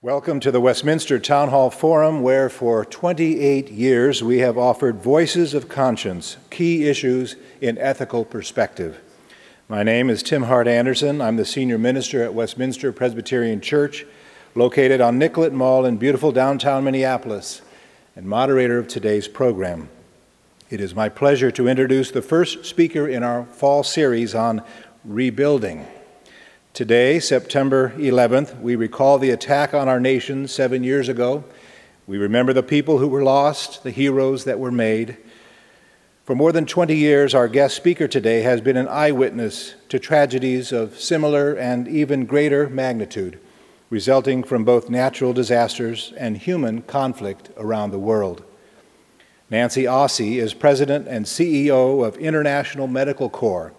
[0.00, 5.54] Welcome to the Westminster Town Hall Forum, where for 28 years we have offered voices
[5.54, 9.00] of conscience, key issues in ethical perspective.
[9.68, 11.20] My name is Tim Hart Andersen.
[11.20, 14.06] I'm the senior minister at Westminster Presbyterian Church,
[14.54, 17.62] located on Nicollet Mall in beautiful downtown Minneapolis,
[18.14, 19.88] and moderator of today's program.
[20.70, 24.62] It is my pleasure to introduce the first speaker in our fall series on
[25.04, 25.88] rebuilding.
[26.78, 31.42] Today, September 11th, we recall the attack on our nation seven years ago.
[32.06, 35.16] We remember the people who were lost, the heroes that were made.
[36.24, 40.70] For more than 20 years, our guest speaker today has been an eyewitness to tragedies
[40.70, 43.40] of similar and even greater magnitude,
[43.90, 48.44] resulting from both natural disasters and human conflict around the world.
[49.50, 53.72] Nancy Aossey is president and CEO of International Medical Corps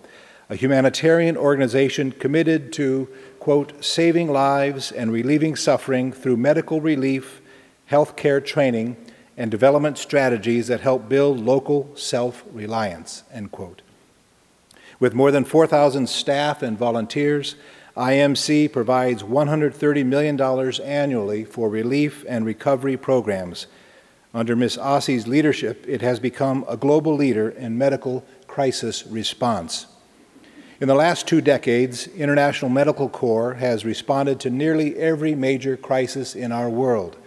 [0.50, 3.08] a humanitarian organization committed to,
[3.40, 7.42] quote, saving lives and relieving suffering through medical relief,
[7.90, 8.98] healthcare training,
[9.38, 13.82] and development strategies that help build local self reliance, end quote.
[15.00, 17.56] With more than 4,000 staff and volunteers,
[17.96, 20.40] IMC provides $130 million
[20.82, 23.68] annually for relief and recovery programs.
[24.34, 24.78] Under Ms.
[24.78, 29.88] Aossey's leadership, it has become a global leader in medical crisis response.
[30.82, 36.36] In the last two decades, International Medical Corps has responded to nearly every major crisis
[36.36, 37.18] in our world,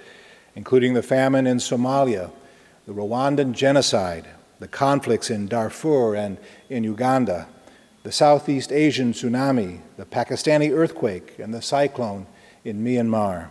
[0.57, 2.31] including the famine in Somalia,
[2.87, 4.27] the Rwandan genocide,
[4.59, 6.39] the conflicts in Darfur and
[6.71, 7.47] in Uganda,
[8.05, 12.27] the Southeast Asian tsunami, the Pakistani earthquake, and the cyclone
[12.65, 13.49] in Myanmar.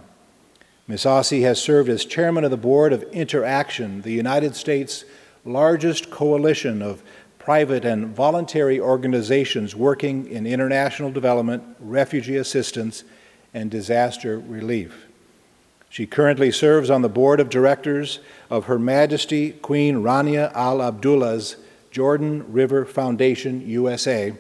[0.88, 1.04] Ms.
[1.04, 5.06] Aossey has served as chairman of the board of Interaction, the United States'
[5.46, 7.04] largest coalition of
[7.42, 13.04] private and voluntary organizations working in international development, refugee assistance,
[13.52, 15.08] and disaster relief.
[15.90, 18.20] She currently serves on the board of directors
[18.52, 21.56] of Her Majesty Queen Rania Al Abdullah's
[21.90, 24.34] Jordan River Foundation, USA,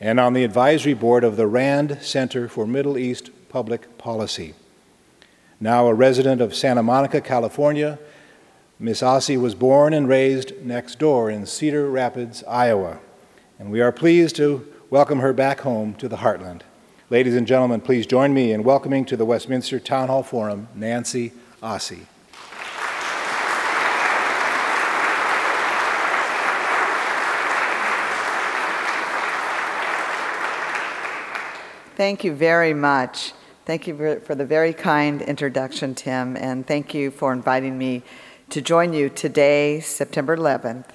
[0.00, 4.54] and on the advisory board of the RAND Center for Middle East Public Policy.
[5.58, 7.98] Now a resident of Santa Monica, California,
[8.80, 13.00] Miss Aossey was born and raised next door in Cedar Rapids, Iowa,
[13.58, 16.60] and we are pleased to welcome her back home to the heartland.
[17.10, 21.32] Ladies and gentlemen, please join me in welcoming to the Westminster Town Hall Forum Nancy
[21.60, 22.02] Aossey.
[31.96, 33.32] Thank you very much.
[33.66, 38.04] Thank you for the very kind introduction, Tim, and thank you for inviting me
[38.50, 40.86] to join you today, September 11th.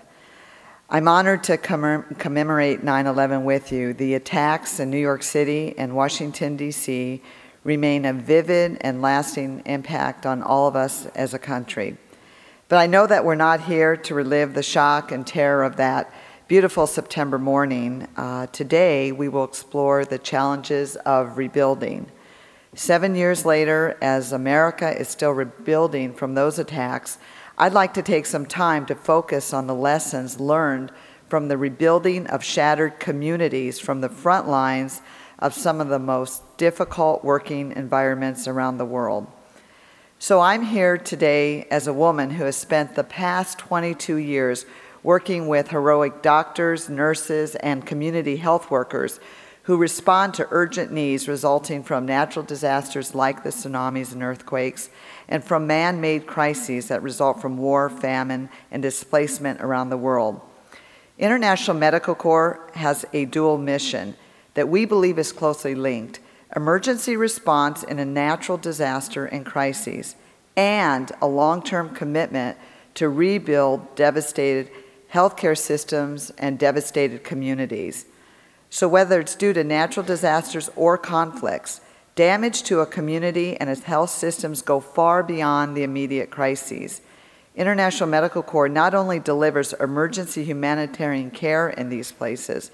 [0.90, 3.94] I'm honored to commemorate 9 11 with you.
[3.94, 7.22] The attacks in New York City and Washington, D.C.
[7.64, 11.96] remain a vivid and lasting impact on all of us as a country.
[12.70, 16.12] But I know that we're not here to relive the shock and terror of that
[16.48, 18.08] beautiful September morning.
[18.18, 22.12] Uh, today, we will explore the challenges of rebuilding.
[22.76, 27.20] Seven years later, as America is still rebuilding from those attacks,
[27.56, 30.92] I'd like to take some time to focus on the lessons learned
[31.30, 35.04] from the rebuilding of shattered communities from the front lines
[35.38, 39.28] of some of the most difficult working environments around the world.
[40.18, 44.66] So I'm here today as a woman who has spent the past 22 years
[45.04, 49.20] working with heroic doctors, nurses, and community health workers
[49.64, 54.90] who respond to urgent needs resulting from natural disasters like the tsunamis and earthquakes
[55.34, 60.40] and from man made crises that result from war, famine, and displacement around the world.
[61.18, 64.16] International Medical Corps has a dual mission
[64.54, 66.20] that we believe is closely linked
[66.56, 70.16] emergency response in a natural disaster and crises,
[70.56, 72.56] and a long term commitment
[72.94, 74.70] to rebuild devastated
[75.12, 78.06] healthcare systems and devastated communities.
[78.70, 81.82] So, whether it's due to natural disasters or conflicts,
[82.16, 87.02] Damage to a community and its health systems go far beyond the immediate crises.
[87.56, 92.70] International Medical Corps not only delivers emergency humanitarian care in these places,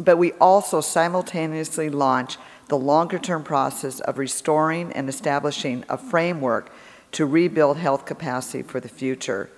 [0.00, 2.38] but we also simultaneously launch
[2.68, 6.72] the longer term process of restoring and establishing a framework
[7.12, 9.48] to rebuild health capacity for the future.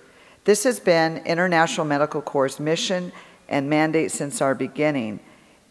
[0.43, 3.11] This has been International Medical Corps' mission
[3.49, 5.19] and mandate since our beginning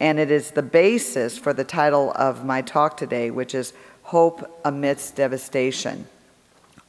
[0.00, 3.72] and it is the basis for the title of my talk today, which is
[4.04, 6.06] Hope Amidst Devastation.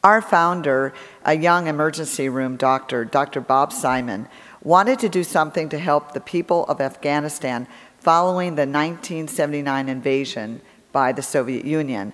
[0.03, 0.93] Our founder,
[1.23, 3.41] a young emergency room doctor, Dr.
[3.41, 4.27] Bob Simon,
[4.61, 7.67] wanted to do something to help the people of Afghanistan
[7.99, 10.61] following the 1979 invasion
[10.91, 12.13] by the Soviet Union.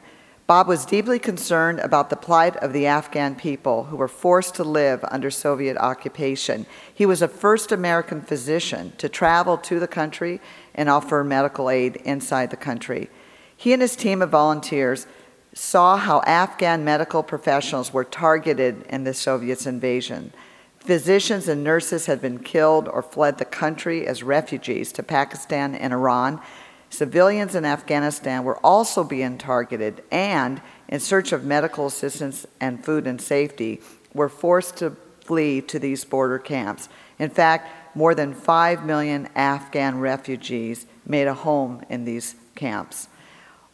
[0.51, 4.65] Bob was deeply concerned about the plight of the Afghan people who were forced to
[4.65, 6.65] live under Soviet occupation.
[6.94, 10.42] He was the first American physician to travel to the country
[10.75, 13.09] and offer medical aid inside the country.
[13.56, 15.07] He and his team of volunteers
[15.53, 20.33] saw how Afghan medical professionals were targeted in the Soviets' invasion.
[20.81, 25.94] Physicians and nurses had been killed or fled the country as refugees to Pakistan and
[25.94, 26.42] Iran.
[26.91, 33.07] Civilians in Afghanistan were also being targeted and, in search of medical assistance and food
[33.07, 33.81] and safety,
[34.13, 36.89] were forced to flee to these border camps.
[37.17, 43.07] In fact, more than 5 million Afghan refugees made a home in these camps.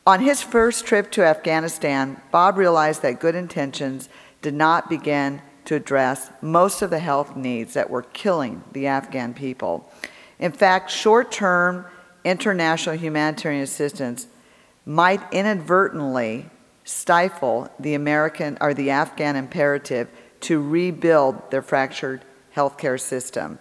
[0.05, 4.09] On his first trip to Afghanistan, Bob realized that good intentions
[4.43, 9.33] did not begin to address most of the health needs that were killing the Afghan
[9.33, 9.91] people.
[10.39, 11.85] In fact, short term
[12.27, 14.27] international humanitarian assistance
[14.85, 16.49] might inadvertently
[16.83, 20.07] stifle the American or the Afghan imperative
[20.41, 22.23] to rebuild their fractured
[22.55, 23.59] healthcare system.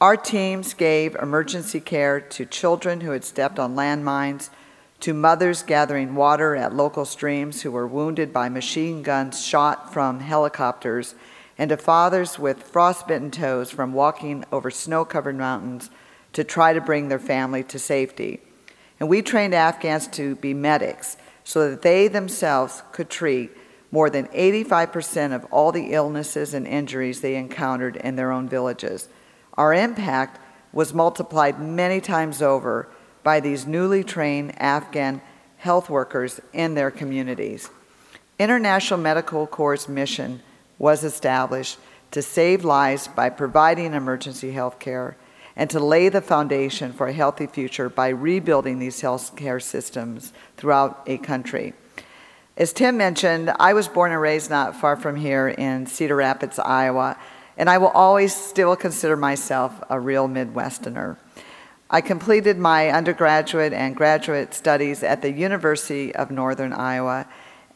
[0.00, 4.50] Our teams gave emergency care to children who had stepped on landmines,
[5.00, 10.20] to mothers gathering water at local streams who were wounded by machine guns shot from
[10.20, 11.14] helicopters,
[11.58, 15.90] and to fathers with frostbitten toes from walking over snow covered mountains
[16.36, 18.40] to try to bring their family to safety.
[19.00, 23.52] And we trained Afghans to be medics so that they themselves could treat
[23.90, 29.08] more than 85% of all the illnesses and injuries they encountered in their own villages.
[29.54, 30.38] Our impact
[30.74, 32.90] was multiplied many times over
[33.22, 35.22] by these newly trained Afghan
[35.56, 37.70] health workers in their communities.
[38.38, 40.42] International Medical Corps' mission
[40.78, 41.78] was established
[42.10, 45.16] to save lives by providing emergency health care
[45.56, 50.32] and to lay the foundation for a healthy future by rebuilding these health care systems
[50.56, 51.72] throughout a country.
[52.56, 56.58] As Tim mentioned, I was born and raised not far from here in Cedar Rapids,
[56.58, 57.18] Iowa,
[57.56, 61.16] and I will always still consider myself a real Midwesterner.
[61.88, 67.26] I completed my undergraduate and graduate studies at the University of Northern Iowa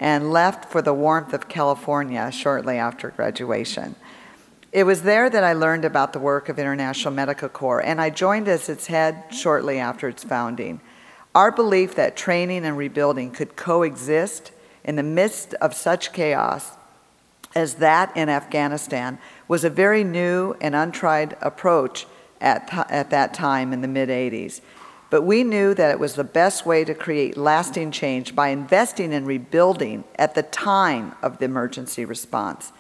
[0.01, 3.95] and left for the warmth of California shortly after graduation.
[4.73, 8.09] It was there that I learned about the work of International Medical Corps, and I
[8.11, 10.81] joined as its head shortly after its founding.
[11.35, 14.53] Our belief that training and rebuilding could coexist
[14.85, 16.77] in the midst of such chaos
[17.53, 19.19] as that in Afghanistan
[19.49, 22.07] was a very new and untried approach
[22.41, 24.61] at, th- at that time in the mid 80s.
[25.11, 29.13] But we knew that it was the best way to create lasting change by investing
[29.13, 32.73] in rebuilding at the time of the emergency response.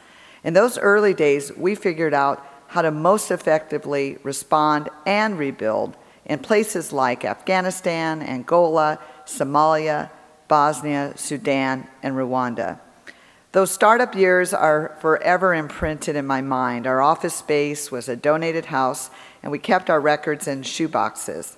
[0.42, 6.38] In those early days, we figured out how to most effectively respond and rebuild in
[6.38, 10.10] places like Afghanistan, Angola, Somalia,
[10.48, 12.78] Bosnia, Sudan, and Rwanda.
[13.52, 16.87] Those startup years are forever imprinted in my mind.
[16.87, 19.10] Our office space was a donated house,
[19.42, 21.56] and we kept our records in shoeboxes.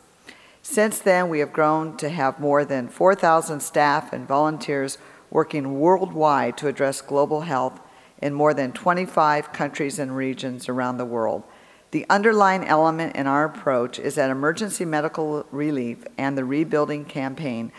[0.62, 4.96] Since then, we have grown to have more than 4,000 staff and volunteers
[5.30, 7.78] working worldwide to address global health
[8.22, 11.42] in more than 25 countries and regions around the world.
[11.90, 17.72] The underlying element in our approach is that emergency medical relief and the rebuilding campaign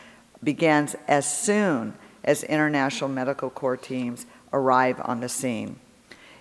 [0.43, 5.79] begins as soon as International Medical Corps teams arrive on the scene.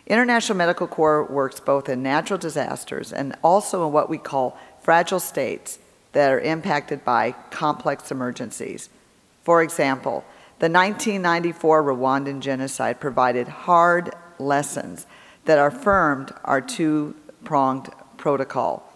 [0.06, 5.20] International Medical Corps works both in natural disasters and also in what we call fragile
[5.20, 5.78] states
[6.12, 8.90] that are impacted by complex emergencies.
[9.44, 10.24] For example,
[10.62, 15.08] the 1994 Rwandan genocide provided hard lessons
[15.44, 18.88] that affirmed our two pronged protocol.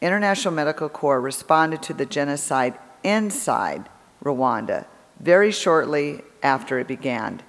[0.00, 3.88] International Medical Corps responded to the genocide inside
[4.22, 4.86] Rwanda
[5.18, 7.42] very shortly after it began.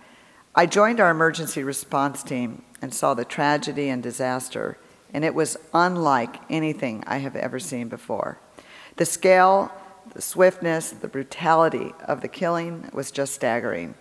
[0.55, 4.79] I joined our emergency response team and saw the tragedy and disaster,
[5.13, 8.39] and it was unlike anything I have ever seen before.
[8.95, 9.71] The scale,
[10.15, 13.95] the swiftness, the brutality of the killing was just staggering.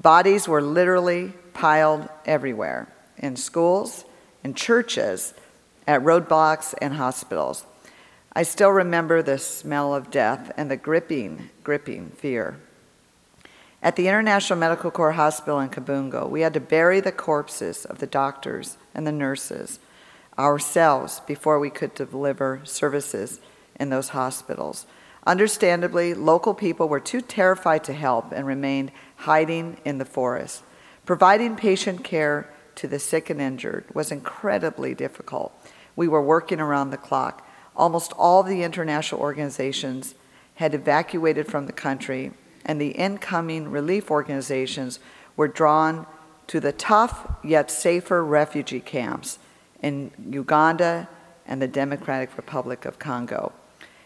[0.00, 4.04] Bodies were literally piled everywhere in schools,
[4.44, 5.34] in churches,
[5.88, 7.66] at roadblocks, and hospitals.
[8.32, 12.60] I still remember the smell of death and the gripping, gripping fear.
[13.82, 17.98] At the International Medical Corps Hospital in Kibungo, we had to bury the corpses of
[17.98, 19.80] the doctors and the nurses
[20.38, 23.40] ourselves before we could deliver services
[23.80, 24.86] in those hospitals.
[25.26, 30.62] Understandably, local people were too terrified to help and remained hiding in the forest.
[31.04, 35.52] Providing patient care to the sick and injured was incredibly difficult.
[35.96, 37.46] We were working around the clock.
[37.76, 40.14] Almost all the international organizations
[40.54, 42.32] had evacuated from the country
[42.64, 45.00] and the incoming relief organizations
[45.36, 46.06] were drawn
[46.46, 49.38] to the tough yet safer refugee camps
[49.82, 51.08] in Uganda
[51.46, 53.52] and the Democratic Republic of Congo.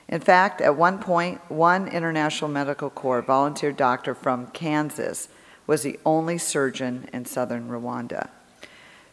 [0.09, 5.29] In fact, at one point, one International Medical Corps volunteer doctor from Kansas
[5.67, 8.29] was the only surgeon in southern Rwanda.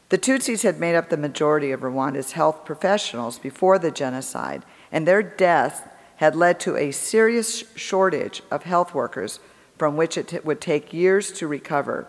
[0.09, 5.07] The Tutsis had made up the majority of Rwanda's health professionals before the genocide, and
[5.07, 5.81] their deaths
[6.17, 9.39] had led to a serious shortage of health workers
[9.77, 12.07] from which it t- would take years to recover.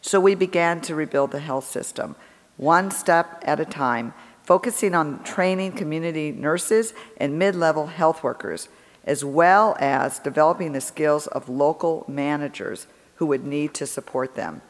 [0.00, 2.16] So we began to rebuild the health system,
[2.56, 8.68] one step at a time, focusing on training community nurses and mid level health workers,
[9.04, 14.62] as well as developing the skills of local managers who would need to support them.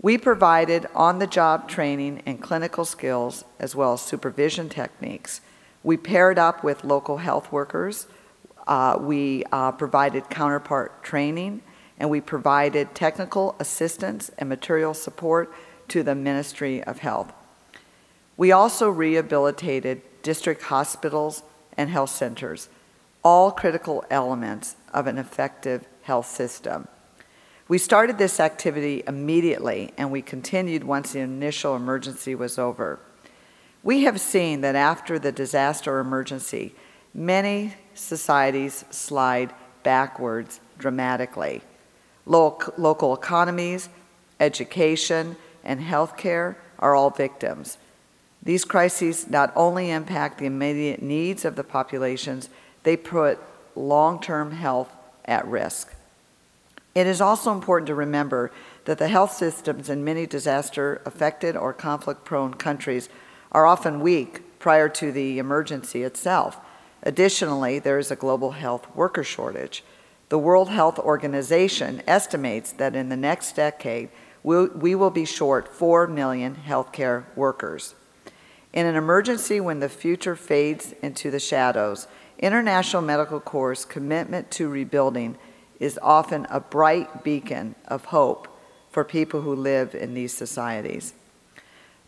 [0.00, 5.40] We provided on the job training and clinical skills, as well as supervision techniques.
[5.82, 8.06] We paired up with local health workers.
[8.66, 11.62] Uh, we uh, provided counterpart training,
[11.98, 15.52] and we provided technical assistance and material support
[15.88, 17.32] to the Ministry of Health.
[18.38, 21.42] We also rehabilitated district hospitals
[21.76, 22.68] and health centers,
[23.24, 26.86] all critical elements of an effective health system.
[27.66, 33.00] We started this activity immediately and we continued once the initial emergency was over.
[33.82, 36.76] We have seen that after the disaster emergency,
[37.12, 39.52] many societies slide
[39.82, 41.62] backwards dramatically.
[42.24, 43.88] local economies,
[44.38, 47.78] education, and healthcare are all victims.
[48.48, 52.48] These crises not only impact the immediate needs of the populations,
[52.82, 53.38] they put
[53.76, 54.90] long term health
[55.26, 55.92] at risk.
[56.94, 58.50] It is also important to remember
[58.86, 63.10] that the health systems in many disaster affected or conflict prone countries
[63.52, 66.56] are often weak prior to the emergency itself.
[67.02, 69.84] Additionally, there is a global health worker shortage.
[70.30, 74.08] The World Health Organization estimates that in the next decade,
[74.42, 77.94] we will be short 4 million healthcare workers.
[78.78, 82.06] In an emergency when the future fades into the shadows,
[82.38, 85.36] International Medical Corps' commitment to rebuilding
[85.80, 88.46] is often a bright beacon of hope
[88.88, 91.12] for people who live in these societies.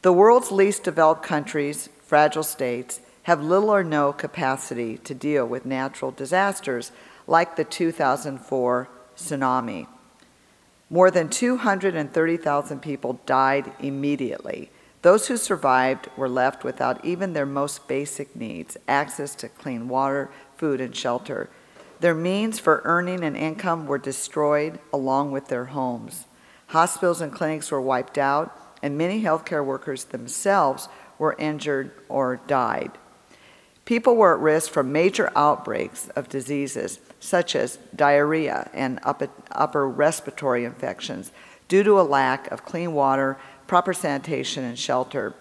[0.02, 5.66] The world's least developed countries, fragile states, have little or no capacity to deal with
[5.66, 6.92] natural disasters
[7.26, 9.88] like the 2004 tsunami.
[10.88, 14.70] More than 230,000 people died immediately.
[15.02, 20.30] Those who survived were left without even their most basic needs access to clean water,
[20.56, 21.48] food, and shelter
[22.00, 26.26] their means for earning an income were destroyed along with their homes.
[26.68, 30.88] Hospitals and clinics were wiped out, and many healthcare workers themselves
[31.18, 32.92] were injured or died.
[33.84, 40.64] People were at risk from major outbreaks of diseases such as diarrhea and upper respiratory
[40.64, 41.32] infections
[41.68, 43.36] due to a lack of clean water,
[43.70, 45.32] proper sanitation, and shelter.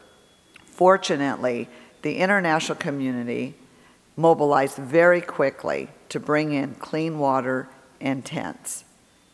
[0.68, 1.68] Fortunately,
[2.04, 3.56] the international community
[4.16, 7.68] mobilized very quickly to bring in clean water
[8.00, 8.84] and tents,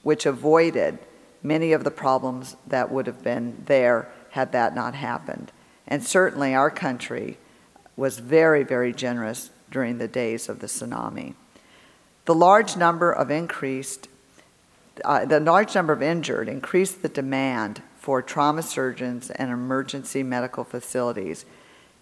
[0.04, 0.98] which avoided
[1.44, 5.52] many of the problems that would have been there had that not happened.
[5.86, 7.38] And certainly our country
[7.98, 11.34] was very, very generous during the days of the tsunami.
[12.24, 14.08] The large number of increased,
[15.04, 20.64] uh, the large number of injured increased the demand for trauma surgeons and emergency medical
[20.64, 21.44] facilities.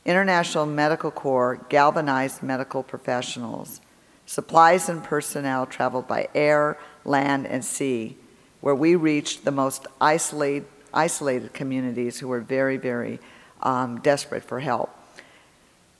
[0.03, 3.79] International Medical Corps galvanized medical professionals
[4.25, 8.17] Supplies and personnel traveled by air, land, and sea,
[8.59, 13.19] where we reached the most isolated, isolated communities who were very, very
[13.61, 14.89] um, desperate for help.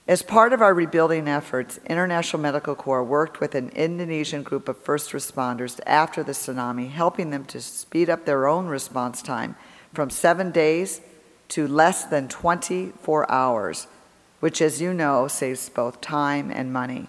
[0.06, 4.76] As part of our rebuilding efforts, International Medical Corps worked with an Indonesian group of
[4.76, 9.56] first responders after the tsunami, helping them to speed up their own response time
[9.94, 11.00] from seven days
[11.48, 13.86] to less than 24 hours,
[14.40, 17.08] which, as you know, saves both time and money.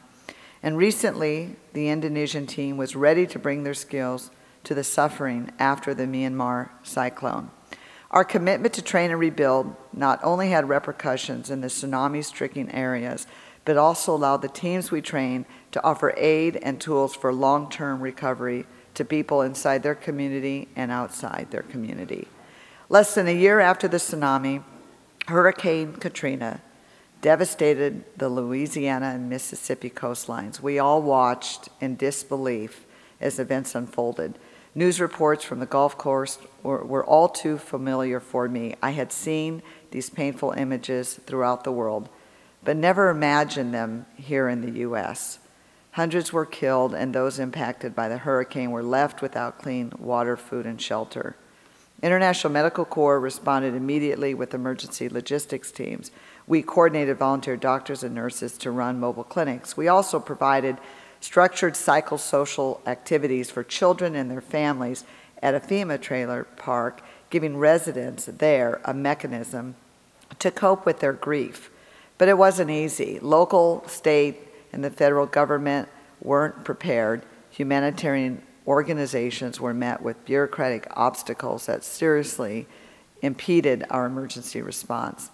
[0.62, 4.32] And recently, the Indonesian team was ready to bring their skills
[4.63, 7.51] to the suffering after the Myanmar cyclone.
[8.12, 13.27] Our commitment to train and rebuild not only had repercussions in the tsunami stricken areas,
[13.65, 18.00] but also allowed the teams we train to offer aid and tools for long term
[18.00, 22.27] recovery to people inside their community and outside their community.
[22.88, 24.63] Less than a year after the tsunami,
[25.27, 26.62] Hurricane Katrina
[27.22, 30.60] devastated the Louisiana and Mississippi coastlines.
[30.60, 32.86] We all watched in disbelief
[33.20, 34.38] as events unfolded.
[34.75, 38.75] News reports from the Gulf Coast were, were, all too familiar for me.
[38.84, 42.10] I had seen these painful images throughout the world,
[42.63, 45.39] but never imagined them here in the U.S.
[45.94, 50.68] Hundreds were killed, and those impacted by the hurricane were left without clean water, food,
[50.68, 51.36] and shelter.
[52.05, 56.12] International Medical Corps responded immediately with emergency logistics teams.
[56.45, 59.75] We coordinated volunteer doctors and nurses to run mobile clinics.
[59.75, 60.77] We also provided
[61.19, 65.03] structured psychosocial activities for children and their families
[65.41, 69.74] at a FEMA trailer park, giving residents there a mechanism
[70.38, 71.71] to cope with their grief.
[72.19, 73.17] But it wasn't easy.
[73.19, 74.38] Local, state,
[74.71, 75.89] and the federal government
[76.21, 77.24] weren't prepared.
[77.50, 82.67] Humanitarian organizations were met with bureaucratic obstacles that seriously
[83.22, 85.31] impeded our emergency response.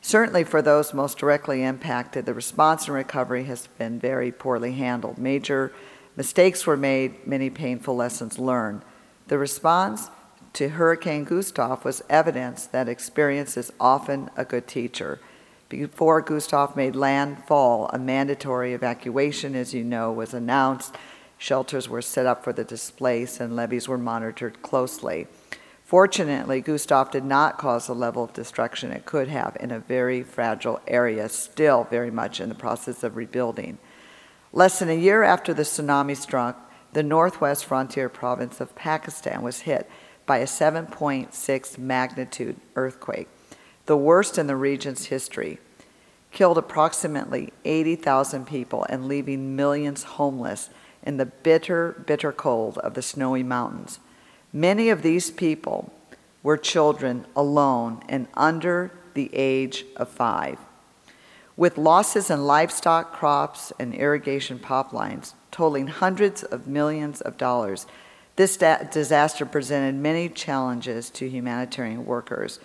[0.00, 5.18] Certainly, for those most directly impacted, the response and recovery has been very poorly handled.
[5.18, 5.72] Major
[6.16, 8.82] mistakes were made, many painful lessons learned.
[9.26, 10.08] The response
[10.54, 15.20] to Hurricane Gustav was evidence that experience is often a good teacher.
[15.68, 20.96] Before Gustav made landfall, a mandatory evacuation, as you know, was announced.
[21.38, 25.26] Shelters were set up for the displaced and levees were monitored closely.
[25.84, 30.22] Fortunately, Gustav did not cause the level of destruction it could have in a very
[30.22, 33.78] fragile area, still very much in the process of rebuilding.
[34.52, 39.60] Less than a year after the tsunami struck, the northwest frontier province of Pakistan was
[39.60, 39.88] hit
[40.26, 43.28] by a 7.6 magnitude earthquake
[43.88, 45.58] the worst in the region's history,
[46.30, 50.68] killed approximately 80,000 people and leaving millions homeless
[51.02, 54.00] in the bitter, bitter cold of the snowy mountains.
[54.52, 55.92] Many of these people
[56.42, 60.58] were children alone and under the age of five.
[61.56, 67.86] With losses in livestock, crops, and irrigation pipelines totaling hundreds of millions of dollars,
[68.36, 72.60] this disaster presented many challenges to humanitarian workers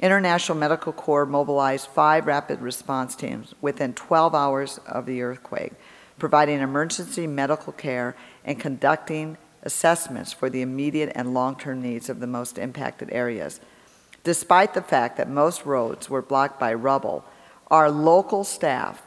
[0.00, 5.72] International Medical Corps mobilized five rapid response teams within 12 hours of the earthquake,
[6.18, 12.20] providing emergency medical care and conducting assessments for the immediate and long term needs of
[12.20, 13.60] the most impacted areas.
[14.24, 17.24] Despite the fact that most roads were blocked by rubble,
[17.68, 19.02] our local staff,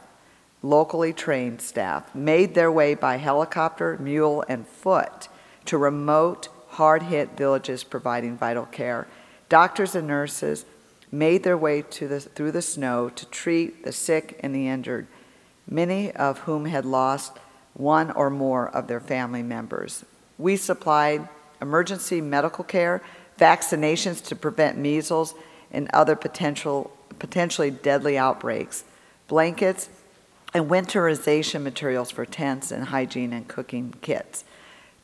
[0.62, 5.28] locally trained staff, made their way by helicopter, mule, and foot
[5.66, 9.06] to remote, hard hit villages providing vital care.
[9.48, 10.64] Doctors and nurses
[11.10, 15.06] made their way the, through the snow to treat the sick and the injured,
[15.68, 17.38] many of whom had lost
[17.74, 20.04] one or more of their family members.
[20.38, 21.28] We supplied
[21.60, 23.02] emergency medical care,
[23.38, 25.34] vaccinations to prevent measles
[25.70, 28.84] and other potential, potentially deadly outbreaks,
[29.28, 29.88] blankets,
[30.52, 34.44] and winterization materials for tents and hygiene and cooking kits.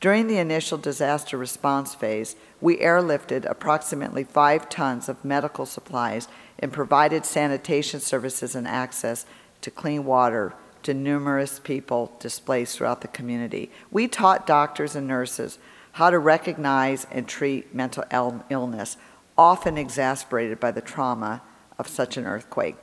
[0.00, 6.72] During the initial disaster response phase, we airlifted approximately five tons of medical supplies and
[6.72, 9.26] provided sanitation services and access
[9.62, 13.70] to clean water to numerous people displaced throughout the community.
[13.90, 15.58] We taught doctors and nurses
[15.92, 18.04] how to recognize and treat mental
[18.50, 18.96] illness,
[19.36, 21.42] often exasperated by the trauma
[21.78, 22.76] of such an earthquake.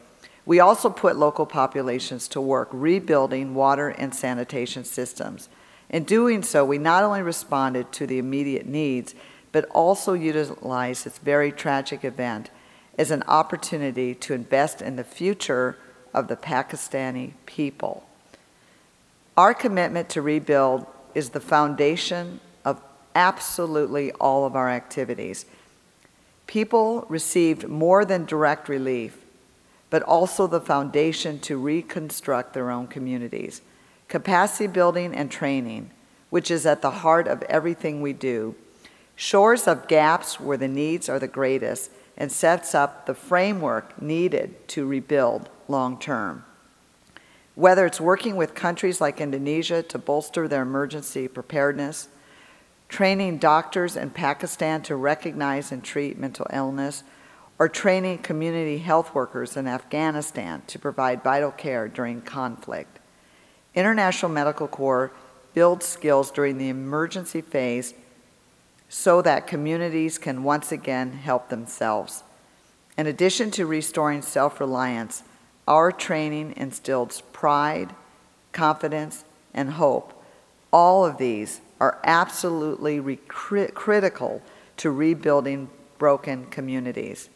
[0.45, 5.49] We also put local populations to work rebuilding water and sanitation systems.
[5.89, 9.15] In doing so, we not only responded to the immediate needs,
[9.51, 12.49] but also utilized this very tragic event
[12.97, 15.77] as an opportunity to invest in the future
[16.15, 18.07] of the Pakistani people.
[19.35, 22.81] Our commitment to rebuild is the foundation of
[23.13, 25.45] absolutely all of our activities.
[26.47, 29.17] People received more than direct relief,
[29.89, 33.61] but also the foundation to reconstruct their own communities
[34.07, 35.89] capacity building and training,
[36.29, 38.53] which is at the heart of everything we do,
[39.15, 44.67] shores up gaps where the needs are the greatest and sets up the framework needed
[44.67, 46.45] to rebuild long term.
[47.55, 52.09] Whether it's working with countries like Indonesia to bolster their emergency preparedness,
[52.89, 57.03] training doctors in Pakistan to recognize and treat mental illness,
[57.57, 62.99] or training community health workers in Afghanistan to provide vital care during conflict.
[63.73, 65.11] International Medical Corps
[65.53, 67.93] builds skills during the emergency phase
[68.89, 72.23] so that communities can once again help themselves.
[72.97, 75.23] In addition to restoring self reliance,
[75.67, 77.93] our training instills pride,
[78.51, 80.13] confidence, and hope.
[80.71, 84.41] All of these are absolutely critical
[84.77, 87.29] to rebuilding broken communities.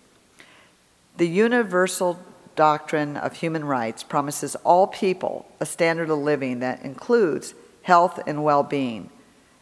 [1.17, 2.19] The universal
[2.55, 8.43] doctrine of human rights promises all people a standard of living that includes health and
[8.43, 9.09] well being.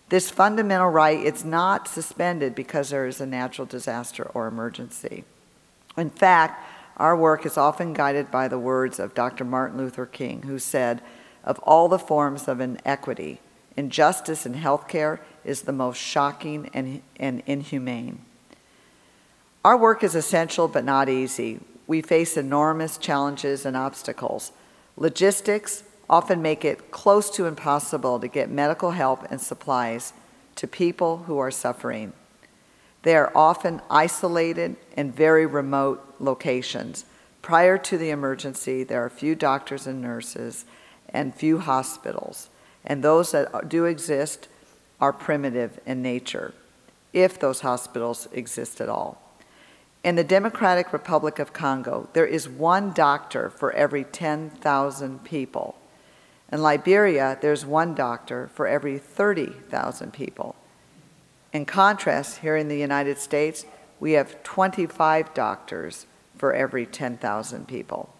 [0.09, 5.25] This fundamental right is not suspended because there is a natural disaster or emergency.
[5.97, 6.63] In fact,
[6.97, 9.45] our work is often guided by the words of Dr.
[9.45, 11.01] Martin Luther King, who said,
[11.43, 13.39] of all the forms of inequity.
[13.77, 18.19] Injustice in healthcare is the most shocking and, and inhumane.
[19.63, 21.59] Our work is essential but not easy.
[21.85, 24.51] We face enormous challenges and obstacles.
[24.97, 30.13] Logistics often make it close to impossible to get medical help and supplies
[30.55, 32.13] to people who are suffering.
[33.03, 37.05] They are often isolated in very remote locations.
[37.41, 40.65] Prior to the emergency, there are few doctors and nurses
[41.09, 42.49] and few hospitals,
[42.83, 44.47] and those that do exist
[44.99, 46.53] are primitive in nature,
[47.13, 49.21] if those hospitals exist at all.
[50.03, 55.75] In the Democratic Republic of Congo, there is one doctor for every 10,000 people.
[56.51, 60.55] In Liberia, there's one doctor for every 30,000 people.
[61.53, 63.65] In contrast, here in the United States,
[63.99, 66.05] we have 25 doctors
[66.35, 68.13] for every 10,000 people.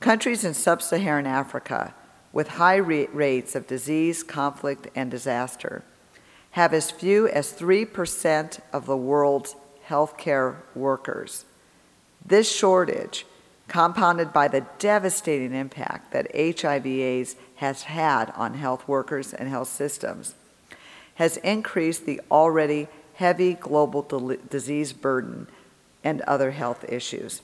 [0.00, 1.94] Countries in sub Saharan Africa
[2.32, 5.82] with high rates of disease, conflict, and disaster
[6.50, 9.56] have as few as 3% of the world's
[9.88, 11.44] healthcare workers.
[12.24, 13.26] This shortage,
[13.68, 20.34] compounded by the devastating impact that HIV/AIDS has had on health workers and health systems,
[21.16, 24.02] has increased the already heavy global
[24.48, 25.46] disease burden
[26.04, 27.42] and other health issues.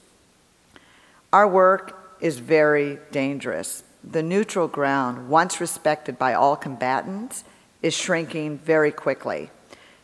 [1.33, 3.83] Our work is very dangerous.
[4.05, 7.45] The neutral ground, once respected by all combatants,
[7.83, 9.51] is shrinking very quickly.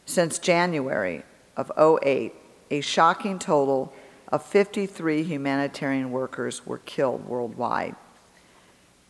[0.07, 1.23] Since January,
[1.57, 2.33] of 08,
[2.71, 3.93] a shocking total
[4.29, 7.97] of 53 humanitarian workers were killed worldwide.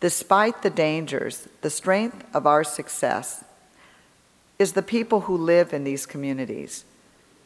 [0.00, 3.44] Despite the dangers, the strength of our success
[4.58, 6.84] is the people who live in these communities.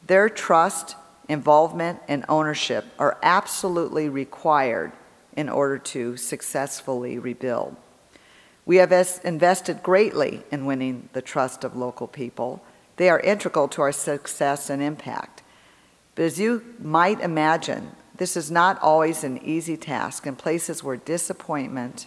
[0.06, 0.96] Their trust,
[1.28, 4.92] involvement, and ownership are absolutely required
[5.36, 7.76] in order to successfully rebuild.
[8.64, 8.92] We have
[9.24, 12.62] invested greatly in winning the trust of local people
[12.96, 15.42] they are integral to our success and impact.
[16.14, 20.96] But as you might imagine, this is not always an easy task in places where
[20.96, 22.06] disappointment,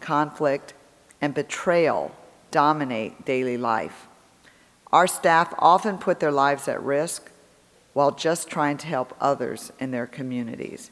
[0.00, 0.74] conflict,
[1.20, 2.14] and betrayal
[2.50, 4.08] dominate daily life.
[4.92, 7.30] Our staff often put their lives at risk
[7.92, 10.90] while just trying to help others in their communities.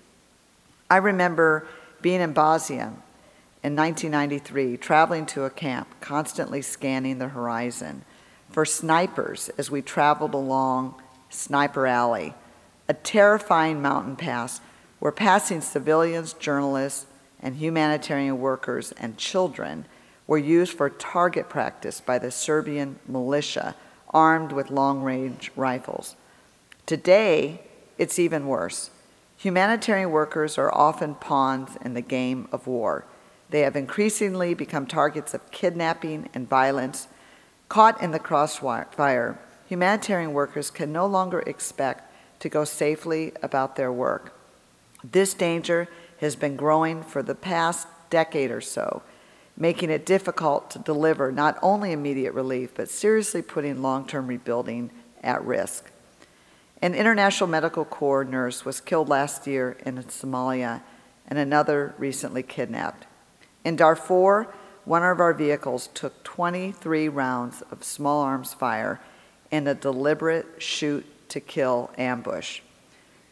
[0.91, 1.67] I remember
[2.03, 2.93] being in Bosnia
[3.63, 8.05] in 1993, traveling to a camp, constantly scanning the horizon
[8.51, 10.95] for snipers as we traveled along
[11.31, 12.35] Sniper Alley,
[12.89, 14.61] a terrifying mountain pass
[14.99, 17.07] where passing civilians, journalists,
[17.41, 19.87] and humanitarian workers and children
[20.27, 23.75] were used for target practice by the Serbian militia
[24.11, 26.17] armed with long range rifles.
[26.87, 27.61] Today,
[27.99, 28.91] it's even worse.
[29.37, 33.05] Humanitarian workers are often pawns in the game of war.
[33.51, 37.09] They have increasingly become targets of kidnapping and violence
[37.69, 43.93] Caught in the crossfire, humanitarian workers can no longer expect to go safely about their
[43.93, 44.39] work.
[45.03, 45.89] This danger
[46.21, 49.03] has been growing for the past decade or so,
[49.57, 54.91] making it difficult to deliver not only immediate relief, but seriously putting long term rebuilding
[55.23, 55.91] at risk.
[56.83, 60.83] An International Medical Corps nurse was killed last year in Somalia,
[61.27, 63.07] and another recently kidnapped.
[63.65, 64.53] In Darfur,
[64.85, 69.01] one of our vehicles took 23 rounds of small arms fire
[69.51, 72.61] in a deliberate shoot to kill ambush.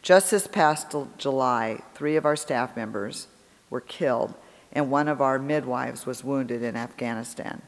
[0.01, 3.27] Just this past July, three of our staff members
[3.69, 4.33] were killed,
[4.73, 7.61] and one of our midwives was wounded in Afghanistan.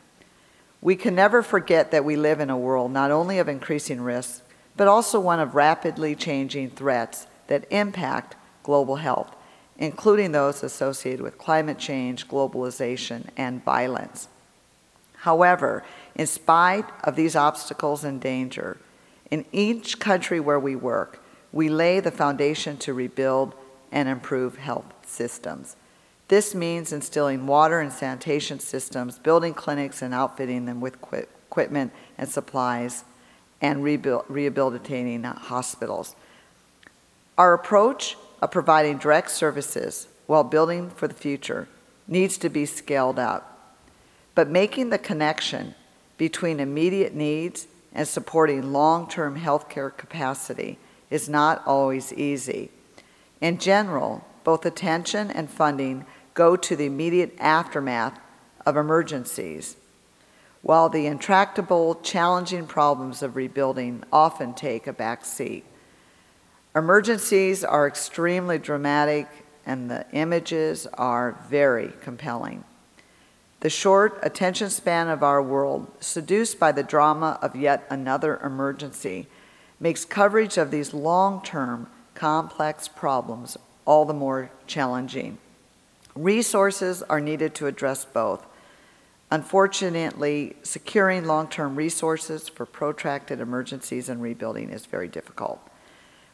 [0.81, 4.41] We can never forget that we live in a world not only of increasing risks,
[4.75, 9.35] but also one of rapidly changing threats that impact global health
[9.77, 14.27] including those associated with climate change, globalization, and violence.
[15.19, 15.83] However,
[16.15, 18.77] in spite of these obstacles and danger,
[19.31, 23.53] in each country where we work, we lay the foundation to rebuild
[23.91, 25.75] and improve health systems.
[26.27, 32.27] This means instilling water and sanitation systems, building clinics and outfitting them with equipment and
[32.27, 33.03] supplies,
[33.61, 36.15] and rehabilitating hospitals.
[37.38, 41.67] Our approach of providing direct services while building for the future
[42.07, 43.77] needs to be scaled up.
[44.33, 45.75] But making the connection
[46.17, 50.77] between immediate needs and supporting long term healthcare capacity
[51.09, 52.71] is not always easy.
[53.41, 58.17] In general, both attention and funding go to the immediate aftermath
[58.65, 59.75] of emergencies,
[60.62, 65.65] while the intractable, challenging problems of rebuilding often take a back seat.
[66.75, 69.27] Emergencies are extremely dramatic
[69.65, 72.63] and the images are very compelling.
[73.62, 79.27] The short attention span of our world, seduced by the drama of yet another emergency,
[79.79, 85.38] makes coverage of these long term, complex problems all the more challenging.
[86.15, 88.45] Resources are needed to address both.
[89.32, 95.60] Unfortunately, securing long term resources for protracted emergencies and rebuilding is very difficult.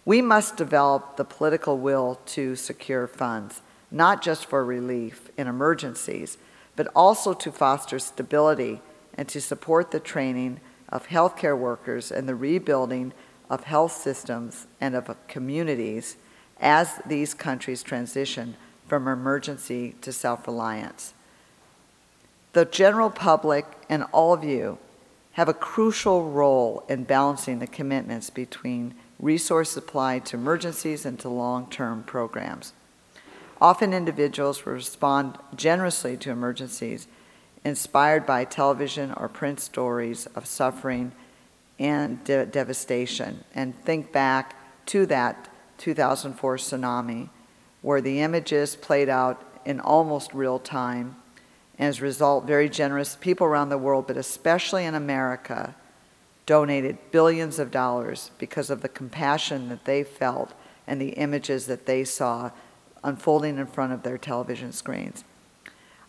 [0.03, 3.61] We must develop the political will to secure funds,
[3.91, 6.37] not just for relief in emergencies,
[6.75, 8.81] but also to foster stability
[9.15, 10.59] and to support the training
[10.89, 13.13] of healthcare workers and the rebuilding
[13.49, 16.17] of health systems and of communities
[16.61, 18.55] as these countries transition
[18.87, 21.13] from emergency to self reliance.
[22.53, 24.77] The general public and all of you
[25.33, 31.29] have a crucial role in balancing the commitments between resource supply to emergencies and to
[31.29, 32.73] long term programs.
[33.61, 37.07] Often individuals respond generously to emergencies,
[37.63, 41.11] inspired by television or print stories of suffering
[41.79, 44.55] and de- devastation, and think back
[44.87, 45.47] to that
[45.81, 47.29] 2004 tsunami,
[47.81, 51.15] where the images played out in almost real time.
[51.79, 55.75] As a result, very generous people around the world, but especially in America,
[56.45, 60.53] donated billions of dollars because of the compassion that they felt
[60.85, 62.51] and the images that they saw
[63.03, 65.23] unfolding in front of their television screens.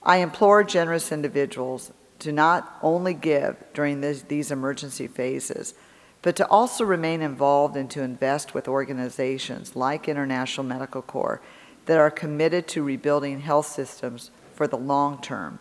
[0.02, 5.74] I implore generous individuals to not only give during this, these emergency phases,
[6.22, 11.42] but to also remain involved and to invest with organizations like International Medical Corps
[11.86, 15.58] that are committed to rebuilding health systems for the long term.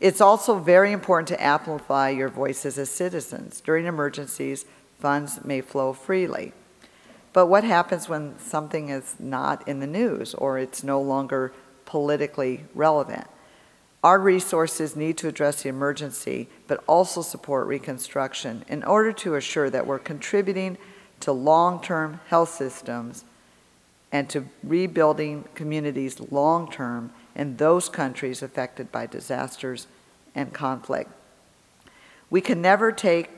[0.00, 3.60] It's also very important to amplify your voices as citizens.
[3.60, 4.66] During emergencies,
[4.98, 6.52] funds may flow freely.
[7.32, 11.52] But what happens when something is not in the news or it's no longer
[11.86, 13.26] politically relevant?
[14.04, 19.70] Our resources need to address the emergency, but also support reconstruction in order to assure
[19.70, 20.76] that we're contributing
[21.20, 23.24] to long term health systems
[24.12, 29.86] and to rebuilding communities long term in those countries affected by disasters
[30.34, 31.10] and conflict.
[32.28, 33.30] We can never take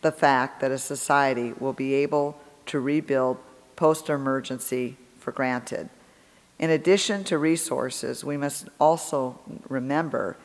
[0.00, 3.38] the fact that a society will be able to rebuild
[3.74, 5.88] post emergency for granted.
[6.58, 10.36] In addition to resources, we must also remember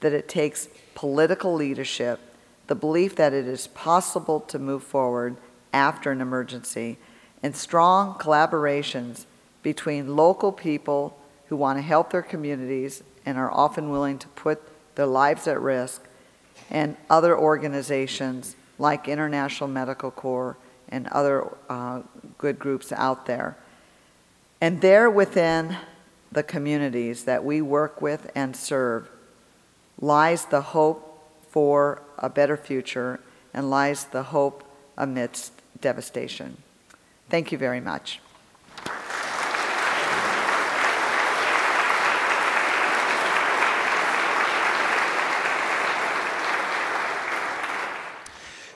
[0.00, 2.20] that it takes political leadership,
[2.66, 5.36] the belief that it is possible to move forward
[5.72, 6.98] after an emergency,
[7.42, 9.26] and strong collaborations
[9.62, 14.62] between local people who want to help their communities and are often willing to put
[14.94, 16.02] their lives at risk,
[16.70, 20.56] and other organizations like International Medical Corps
[20.88, 22.02] and other uh,
[22.38, 23.56] good groups out there.
[24.60, 25.76] And there within
[26.32, 29.08] the communities that we work with and serve
[30.00, 31.10] lies the hope
[31.48, 33.20] for a better future
[33.52, 34.64] and lies the hope
[34.96, 36.56] amidst devastation.
[37.30, 38.20] Thank you very much.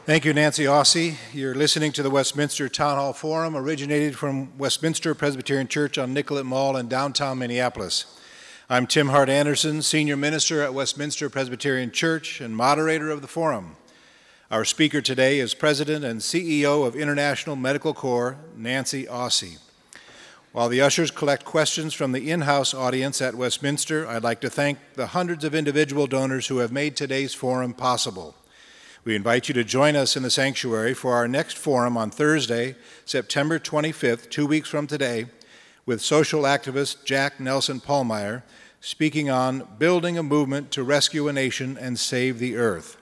[0.08, 1.16] Thank you, Nancy Aossey.
[1.34, 6.46] You're listening to the Westminster Town Hall Forum, originated from Westminster Presbyterian Church on Nicollet
[6.46, 8.18] Mall in downtown Minneapolis.
[8.70, 13.76] I'm Tim Hart Andersen, Senior Minister at Westminster Presbyterian Church and moderator of the forum.
[14.50, 19.58] Our speaker today is President and CEO of International Medical Corps, Nancy Aossey.
[20.52, 24.48] While the ushers collect questions from the in house audience at Westminster, I'd like to
[24.48, 28.34] thank the hundreds of individual donors who have made today's forum possible.
[29.08, 32.76] We invite you to join us in the sanctuary for our next forum on Thursday,
[33.06, 35.28] September 25th, two weeks from today,
[35.86, 38.42] with social activist Jack Nelson Pallmeyer
[38.82, 42.98] speaking on building a movement to rescue a nation and save the earth.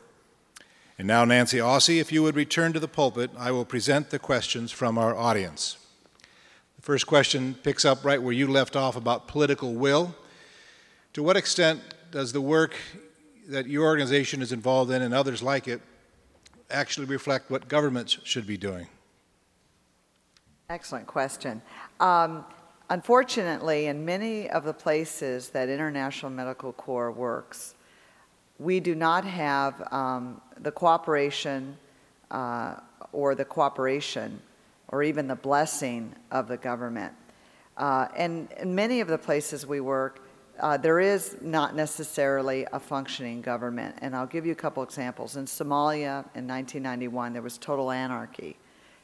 [0.96, 4.20] And now, Nancy Aossey, if you would return to the pulpit, I will present the
[4.20, 5.76] questions from our audience.
[6.76, 10.14] The first question picks up right where you left off about political will.
[11.14, 11.80] To what extent
[12.12, 12.76] does the work
[13.48, 15.80] that your organization is involved in and others like it
[16.70, 18.86] actually reflect what governments should be doing?
[20.68, 21.62] Excellent question.
[22.00, 22.44] Um,
[22.90, 27.74] unfortunately, in many of the places that International Medical Corps works,
[28.58, 31.76] we do not have um, the cooperation
[32.30, 32.76] uh,
[33.12, 34.40] or the cooperation
[34.88, 37.12] or even the blessing of the government.
[37.76, 40.25] Uh, and in many of the places we work,
[40.60, 43.96] uh, there is not necessarily a functioning government.
[44.00, 45.36] And I'll give you a couple examples.
[45.36, 48.56] In Somalia in 1991, there was total anarchy.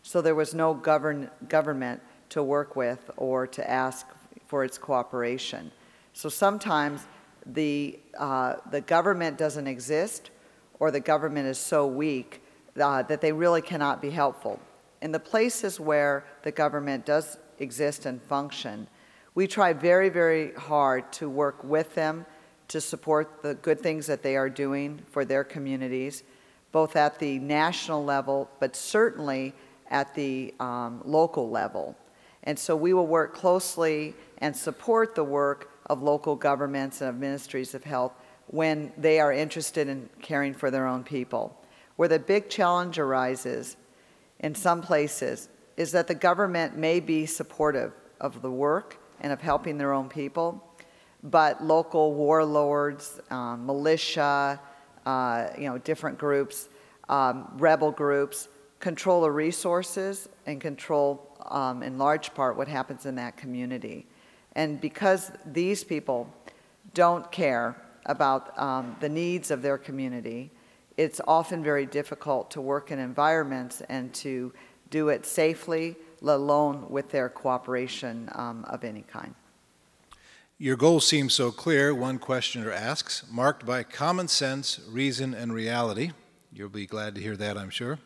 [0.03, 4.07] So there was no govern- government to work with or to ask
[4.47, 5.71] for its cooperation.
[6.13, 7.07] So sometimes
[7.47, 10.31] the, uh, the government doesn't exist
[10.79, 12.43] or the government is so weak
[12.81, 14.59] uh, that they really cannot be helpful.
[15.03, 18.87] In the places where the government does exist and function,
[19.35, 22.27] we try very, very hard to work with them
[22.69, 26.23] to support the good things that they are doing for their communities,
[26.71, 29.55] both at the national level, but certainly
[29.91, 31.97] at the um, local level.
[32.45, 37.17] And so we will work closely and support the work of local governments and of
[37.17, 38.13] ministries of health
[38.47, 41.57] when they are interested in caring for their own people.
[41.97, 43.77] Where the big challenge arises
[44.41, 49.41] in some places is that the government may be supportive of the work and of
[49.41, 50.63] helping their own people,
[51.23, 54.61] but local warlords, um, militia,
[55.07, 56.69] uh, you know, different groups,
[57.09, 58.49] um, rebel groups,
[58.81, 64.07] control the resources and control, um, in large part, what happens in that community.
[64.55, 66.29] And because these people
[66.93, 70.51] don't care about um, the needs of their community,
[70.97, 74.53] it's often very difficult to work in environments and to
[74.91, 79.35] do it safely, let alone with their cooperation um, of any kind.
[80.57, 86.13] Your goal seems so clear, one questioner asks, marked by common sense, reason, and reality.
[86.53, 87.99] You'll be glad to hear that, I'm sure.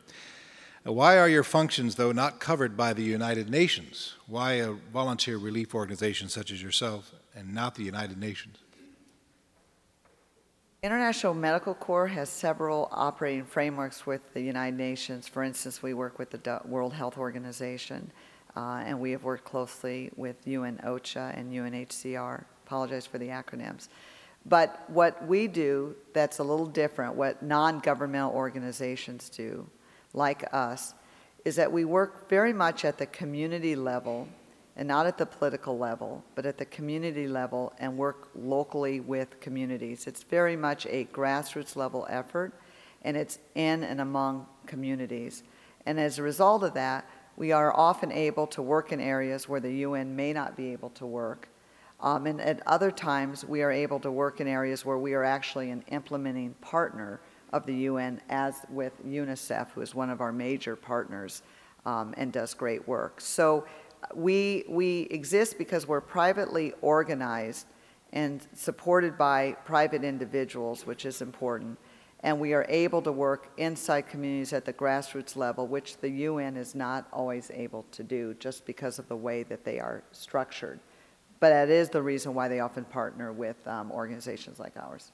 [0.83, 4.14] Why are your functions, though, not covered by the United Nations?
[4.26, 8.57] Why a volunteer relief organization such as yourself and not the United Nations?
[10.82, 15.26] International Medical Corps has several operating frameworks with the United Nations.
[15.26, 18.12] For instance, we work with the World Health Organization,
[18.54, 22.44] uh, and we have worked closely with UN OCHA and UNHCR.
[22.66, 23.88] Apologize for the acronyms.
[24.44, 29.66] But what we do that's a little different, what non governmental organizations do,
[30.12, 30.94] like us,
[31.46, 34.28] is that we work very much at the community level
[34.76, 39.40] and not at the political level, but at the community level and work locally with
[39.40, 40.06] communities.
[40.06, 42.52] It's very much a grassroots level effort,
[43.02, 45.42] and it's in and among communities.
[45.86, 49.60] And as a result of that, we are often able to work in areas where
[49.60, 51.48] the UN may not be able to work.
[52.00, 55.24] Um, and at other times, we are able to work in areas where we are
[55.24, 57.20] actually an implementing partner
[57.52, 61.42] of the UN, as with UNICEF, who is one of our major partners
[61.86, 63.20] um, and does great work.
[63.20, 63.64] So
[64.14, 67.66] we, we exist because we're privately organized
[68.12, 71.78] and supported by private individuals, which is important.
[72.20, 76.56] And we are able to work inside communities at the grassroots level, which the UN
[76.56, 80.80] is not always able to do just because of the way that they are structured.
[81.40, 85.12] But that is the reason why they often partner with um, organizations like ours.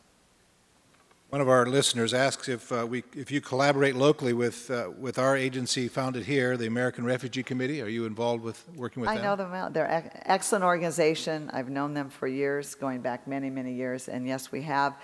[1.33, 5.19] One of our listeners asks if, uh, we, if you collaborate locally with, uh, with
[5.19, 7.81] our agency founded here, the American Refugee Committee.
[7.81, 9.25] Are you involved with working with I them?
[9.25, 9.73] I know them.
[9.73, 11.49] They're an excellent organization.
[11.55, 14.09] I've known them for years, going back many, many years.
[14.09, 14.95] And yes, we have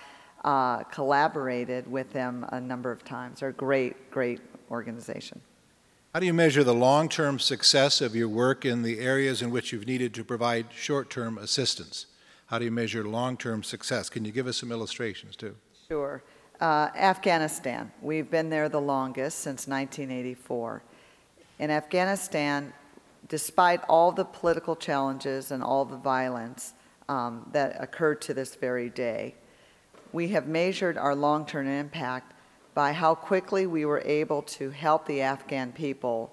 [0.43, 3.39] uh, collaborated with them a number of times.
[3.39, 4.39] They're a great, great
[4.69, 5.41] organization.
[6.13, 9.49] How do you measure the long term success of your work in the areas in
[9.49, 12.05] which you've needed to provide short term assistance?
[12.45, 14.11] How do you measure long term success?
[14.11, 15.55] Can you give us some illustrations too?
[15.91, 16.21] Sure.
[16.61, 17.91] Uh, Afghanistan.
[17.99, 20.83] We've been there the longest since 1984.
[21.57, 22.71] In Afghanistan,
[23.27, 26.75] despite all the political challenges and all the violence
[27.07, 29.33] um, that occurred to this very day,
[30.13, 32.33] we have measured our long term impact
[32.75, 36.31] by how quickly we were able to help the Afghan people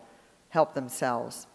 [0.50, 1.46] help themselves.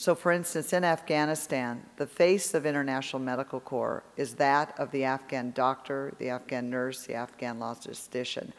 [0.00, 5.04] So, for instance, in Afghanistan, the face of International Medical Corps is that of the
[5.04, 8.52] Afghan doctor, the Afghan nurse, the Afghan logistician.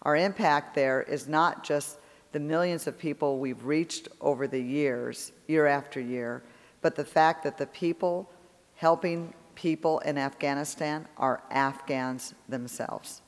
[0.00, 1.98] Our impact there is not just
[2.32, 6.42] the millions of people we've reached over the years, year after year,
[6.80, 8.30] but the fact that the people
[8.76, 13.20] helping people in Afghanistan are Afghans themselves.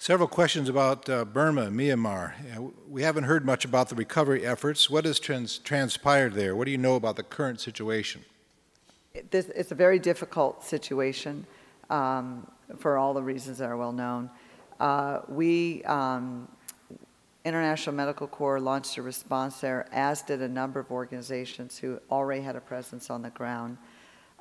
[0.00, 2.32] Several questions about uh, Burma, Myanmar.
[2.88, 4.88] we haven't heard much about the recovery efforts.
[4.88, 6.56] What has trans- transpired there?
[6.56, 8.24] What do you know about the current situation?
[9.30, 11.44] This, it's a very difficult situation
[11.90, 14.30] um, for all the reasons that are well known.
[14.80, 16.48] Uh, we, um,
[17.44, 22.40] International Medical Corps, launched a response there, as did a number of organizations who already
[22.40, 23.76] had a presence on the ground.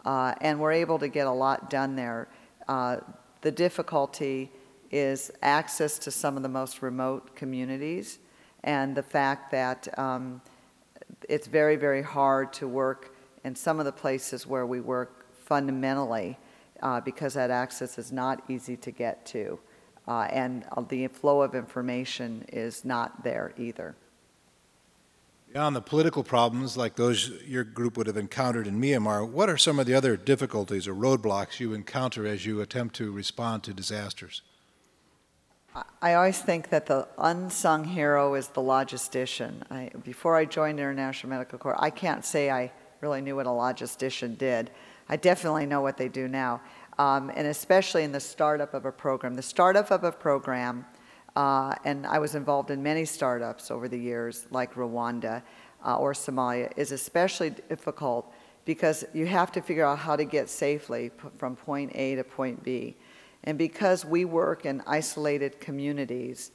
[0.06, 2.30] Uh, and we're able to get a lot done there.
[2.70, 3.00] Uh,
[3.42, 4.50] the difficulty
[4.92, 8.20] is access to some of the most remote communities
[8.64, 10.42] and the fact that um,
[11.28, 16.38] it's very, very hard to work in some of the places where we work fundamentally
[16.82, 19.60] uh, because that access is not easy to get to.
[20.08, 23.96] Uh, and the flow of information is not there either.
[25.54, 29.58] Beyond the political problems like those your group would have encountered in Myanmar, what are
[29.58, 33.74] some of the other difficulties or roadblocks you encounter as you attempt to respond to
[33.74, 34.44] disasters?
[36.02, 39.64] I always think that the unsung hero is the logistician.
[39.72, 43.50] I, before I joined International Medical Corps, I can't say I really knew what a
[43.50, 44.72] logistician did.
[45.08, 46.62] I definitely know what they do now,
[46.98, 49.36] um, and especially in the startup of a program.
[49.36, 50.86] The startup of a program
[51.36, 55.42] uh, and I was involved in many startups over the years, like Rwanda
[55.86, 58.34] uh, or Somalia, is especially difficult
[58.66, 62.64] because you have to figure out how to get safely from point A to point
[62.64, 62.96] B.
[63.44, 66.52] And because we work in isolated communities,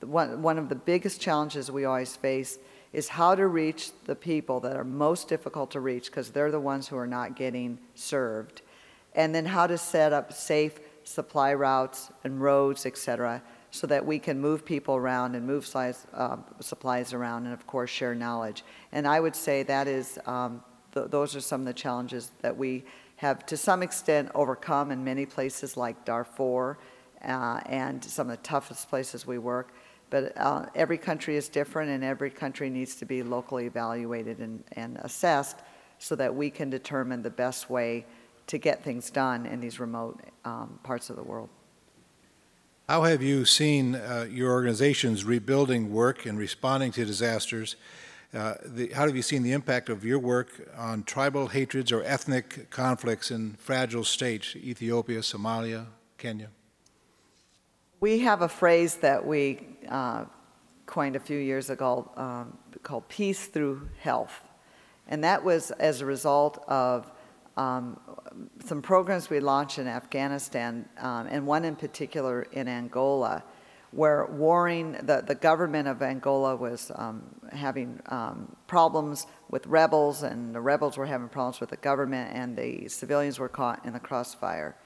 [0.00, 2.58] one, one of the biggest challenges we always face
[2.92, 6.60] is how to reach the people that are most difficult to reach because they're the
[6.60, 8.62] ones who are not getting served.
[9.14, 14.04] And then how to set up safe supply routes and roads, et cetera, so that
[14.04, 18.14] we can move people around and move size, uh, supplies around and, of course, share
[18.14, 18.64] knowledge.
[18.92, 20.62] And I would say that is, um,
[20.92, 22.84] th- those are some of the challenges that we
[23.16, 26.78] have to some extent overcome in many places like Darfur
[27.24, 29.72] uh, and some of the toughest places we work.
[30.10, 34.62] But uh, every country is different, and every country needs to be locally evaluated and,
[34.72, 35.58] and assessed
[35.98, 38.06] so that we can determine the best way
[38.46, 41.48] to get things done in these remote um, parts of the world.
[42.88, 47.74] How have you seen uh, your organization's rebuilding work and responding to disasters?
[48.36, 52.02] Uh, the, how have you seen the impact of your work on tribal hatreds or
[52.02, 55.86] ethnic conflicts in fragile states, Ethiopia, Somalia,
[56.18, 56.50] Kenya?
[58.00, 60.26] We have a phrase that we uh,
[60.84, 64.42] coined a few years ago um, called peace through health.
[65.08, 67.10] And that was as a result of
[67.56, 67.98] um,
[68.66, 73.42] some programs we launched in Afghanistan, um, and one in particular in Angola,
[73.96, 80.54] where warring, the, the government of Angola was um, having um, problems with rebels, and
[80.54, 83.98] the rebels were having problems with the government, and the civilians were caught in the
[83.98, 84.76] crossfire.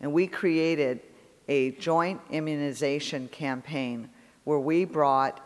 [0.00, 1.00] And we created
[1.46, 4.08] a joint immunization campaign
[4.44, 5.42] where we brought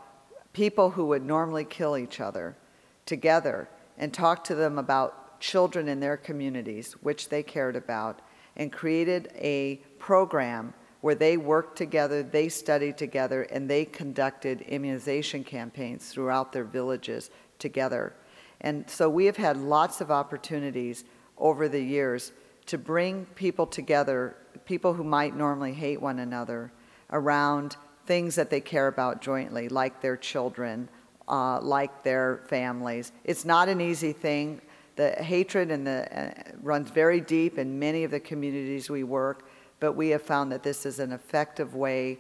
[0.52, 2.56] people who would normally kill each other
[3.04, 8.20] together and talked to them about children in their communities, which they cared about,
[8.56, 15.44] and created a program where they worked together, they studied together, and they conducted immunization
[15.44, 18.14] campaigns throughout their villages together.
[18.60, 21.04] And so we have had lots of opportunities
[21.36, 22.32] over the years
[22.66, 26.72] to bring people together, people who might normally hate one another,
[27.10, 27.76] around
[28.06, 30.88] things that they care about jointly, like their children,
[31.28, 33.12] uh, like their families.
[33.24, 34.60] It's not an easy thing
[34.98, 39.47] the hatred and the uh, runs very deep in many of the communities we work,
[39.80, 42.18] but we have found that this is an effective way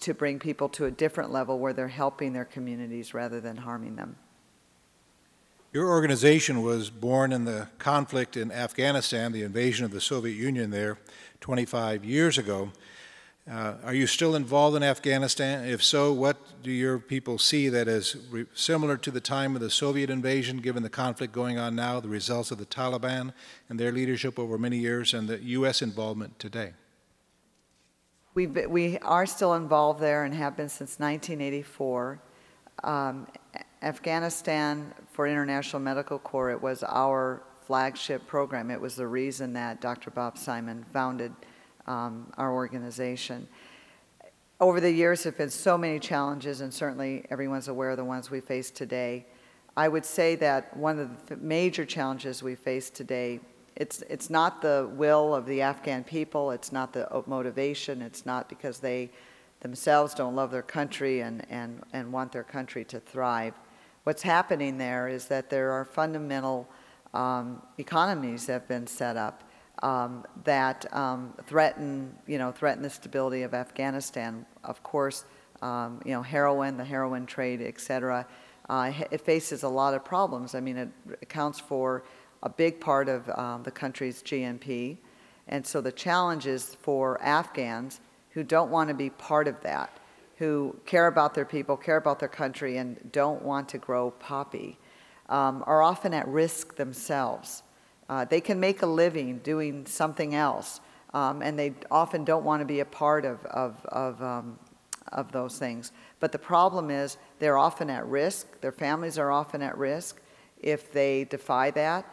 [0.00, 3.96] to bring people to a different level where they're helping their communities rather than harming
[3.96, 4.16] them.
[5.72, 10.70] Your organization was born in the conflict in Afghanistan, the invasion of the Soviet Union
[10.70, 10.98] there
[11.40, 12.72] 25 years ago.
[13.50, 15.64] Uh, are you still involved in Afghanistan?
[15.64, 19.60] If so, what do your people see that is re- similar to the time of
[19.60, 23.32] the Soviet invasion, given the conflict going on now, the results of the Taliban
[23.68, 25.82] and their leadership over many years, and the U.S.
[25.82, 26.72] involvement today?
[28.34, 32.20] We we are still involved there and have been since 1984.
[32.84, 33.26] Um,
[33.82, 38.70] Afghanistan for International Medical Corps, it was our flagship program.
[38.70, 40.10] It was the reason that Dr.
[40.10, 41.32] Bob Simon founded
[41.86, 43.48] um, our organization.
[44.60, 48.04] Over the years, there have been so many challenges, and certainly everyone's aware of the
[48.04, 49.26] ones we face today.
[49.76, 53.40] I would say that one of the major challenges we face today,
[53.76, 58.48] it's, it's not the will of the Afghan people, it's not the motivation, it's not
[58.48, 59.10] because they
[59.60, 63.54] themselves don't love their country and, and, and want their country to thrive.
[64.04, 66.68] What's happening there is that there are fundamental
[67.12, 69.44] um, economies that have been set up
[69.82, 74.46] um, that um, threaten, you know, threaten the stability of Afghanistan.
[74.64, 75.24] Of course,
[75.62, 78.26] um, you know, heroin, the heroin trade, et cetera,
[78.68, 80.54] uh, it faces a lot of problems.
[80.54, 80.88] I mean, it
[81.22, 82.04] accounts for
[82.42, 84.96] a big part of um, the country's GNP.
[85.48, 89.98] And so the challenge is for Afghans who don't want to be part of that,
[90.36, 94.78] who care about their people, care about their country, and don't want to grow poppy,
[95.28, 97.62] um, are often at risk themselves.
[98.08, 100.80] Uh, they can make a living doing something else,
[101.14, 104.58] um, and they often don't want to be a part of, of, of, um,
[105.12, 105.92] of those things.
[106.20, 110.20] But the problem is they're often at risk, their families are often at risk
[110.60, 112.04] if they defy that,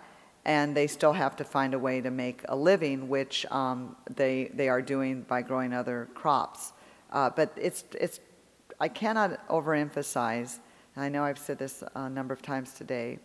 [0.48, 4.50] and they still have to find a way to make a living, which um, they,
[4.56, 6.74] they are doing by growing other crops.
[7.12, 8.22] Uh, but it's, it's,
[8.80, 10.60] I cannot overemphasize
[10.96, 13.20] and I know I've said this a number of times today.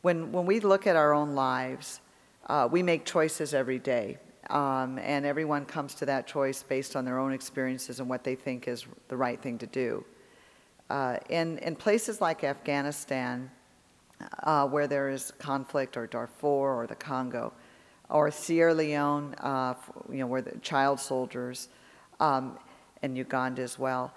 [0.00, 2.00] When, when we look at our own lives,
[2.46, 4.16] uh, we make choices every day.
[4.48, 8.34] Um, and everyone comes to that choice based on their own experiences and what they
[8.34, 10.02] think is the right thing to do.
[10.88, 13.50] Uh, in, in places like Afghanistan,
[14.42, 16.46] uh, where there is conflict, or Darfur,
[16.80, 17.52] or the Congo,
[18.08, 19.74] or Sierra Leone, uh,
[20.10, 21.68] you know, where the child soldiers,
[22.18, 22.58] um,
[23.02, 24.12] and Uganda as well,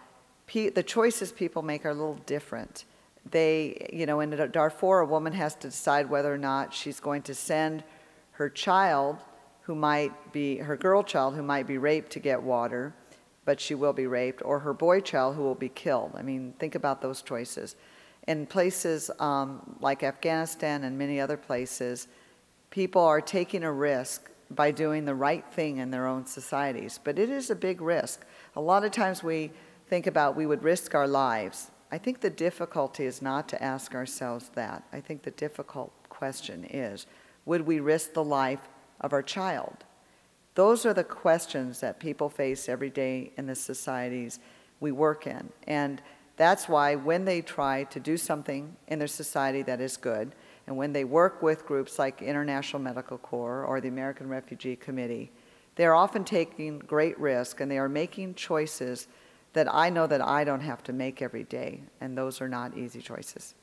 [0.51, 2.86] the choices people make are a little different.
[3.32, 7.22] They, you know, in Darfur, a woman has to decide whether or not she's going
[7.24, 7.84] to send
[8.32, 9.18] her child,
[9.62, 12.93] who might be her girl child, who might be raped to get water,
[13.45, 16.12] but she will be raped, or her boy child, who will be killed.
[16.16, 17.76] I mean, think about those choices.
[18.28, 22.07] In places um, like Afghanistan and many other places,
[22.69, 27.19] people are taking a risk by doing the right thing in their own societies, but
[27.19, 28.26] it is a big risk.
[28.55, 29.51] A lot of times we
[29.88, 31.71] think about we would risk our lives.
[31.91, 34.84] I think the difficulty is not to ask ourselves that.
[34.91, 37.05] I think the difficult question is
[37.45, 38.69] would we risk the life
[39.01, 39.84] of our child?
[40.55, 44.39] Those are the questions that people face every day in the societies
[44.80, 45.49] we work in.
[45.67, 46.01] And
[46.36, 50.34] that's why when they try to do something in their society that is good,
[50.65, 55.31] and when they work with groups like International Medical Corps or the American Refugee Committee,
[55.75, 59.07] they are often taking great risk and they are making choices
[59.53, 62.75] that I know that I don't have to make every day, and those are not
[62.75, 63.53] easy choices.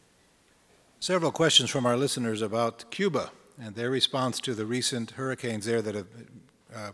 [1.01, 5.83] Several questions from our listeners about Cuba and their response to the recent hurricanes there
[5.83, 6.07] that have
[6.75, 6.91] uh,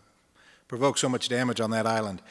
[0.68, 2.22] provoked so much damage on that island.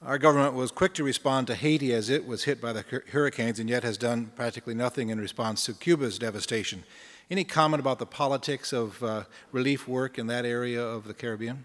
[0.00, 3.58] Our government was quick to respond to Haiti as it was hit by the hurricanes
[3.58, 6.84] and yet has done practically nothing in response to Cuba's devastation.
[7.32, 11.64] Any comment about the politics of uh, relief work in that area of the Caribbean?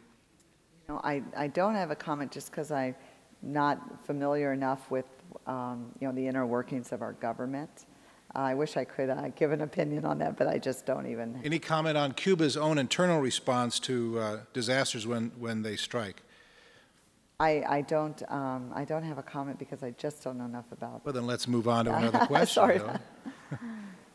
[0.89, 2.95] You know, I, I don't have a comment just because I am
[3.43, 5.05] not familiar enough with
[5.45, 7.85] um, you know the inner workings of our government.
[8.35, 11.05] Uh, I wish I could uh, give an opinion on that, but I just don't
[11.05, 11.39] even.
[11.43, 16.23] Any comment on Cuba's own internal response to uh, disasters when, when they strike?
[17.43, 20.71] I, I don't um, I don't have a comment because I just don't know enough
[20.71, 21.03] about.
[21.03, 22.53] Well, then let's move on to another question.
[22.53, 22.79] Sorry.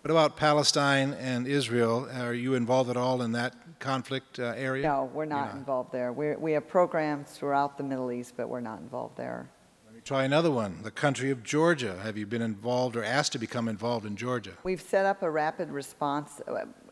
[0.02, 2.08] what about Palestine and Israel?
[2.10, 4.82] Are you involved at all in that conflict uh, area?
[4.82, 5.56] No, we're not, not.
[5.56, 6.10] involved there.
[6.12, 9.50] we we have programs throughout the Middle East, but we're not involved there.
[9.84, 10.82] Let me try another one.
[10.82, 11.98] The country of Georgia.
[12.02, 14.52] Have you been involved or asked to become involved in Georgia?
[14.64, 16.40] We've set up a rapid response.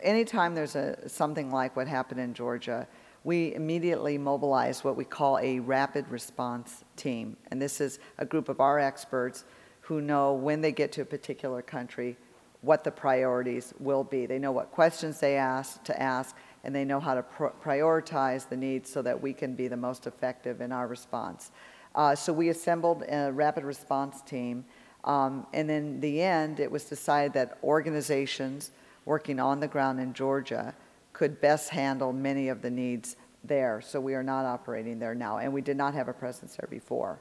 [0.02, 2.86] Anytime there's a, something like what happened in Georgia,
[3.26, 7.36] we immediately mobilized what we call a rapid response team.
[7.50, 9.44] And this is a group of our experts
[9.80, 12.16] who know when they get to a particular country
[12.60, 14.26] what the priorities will be.
[14.26, 18.48] They know what questions they ask to ask, and they know how to pr- prioritize
[18.48, 21.50] the needs so that we can be the most effective in our response.
[21.96, 24.64] Uh, so we assembled a rapid response team,
[25.02, 28.70] um, and in the end, it was decided that organizations
[29.04, 30.72] working on the ground in Georgia
[31.16, 33.80] could best handle many of the needs there.
[33.80, 36.68] So we are not operating there now, and we did not have a presence there
[36.70, 37.18] before.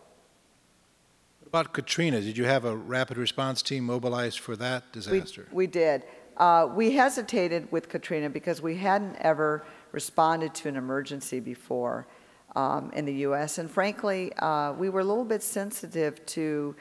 [1.39, 2.19] What about Katrina?
[2.19, 5.47] Did you have a rapid response team mobilized for that disaster?
[5.51, 6.03] We, we did.
[6.35, 12.05] Uh, we hesitated with Katrina because we hadn't ever responded to an emergency before
[12.57, 13.59] um, in the U.S.
[13.59, 16.75] And frankly, uh, we were a little bit sensitive to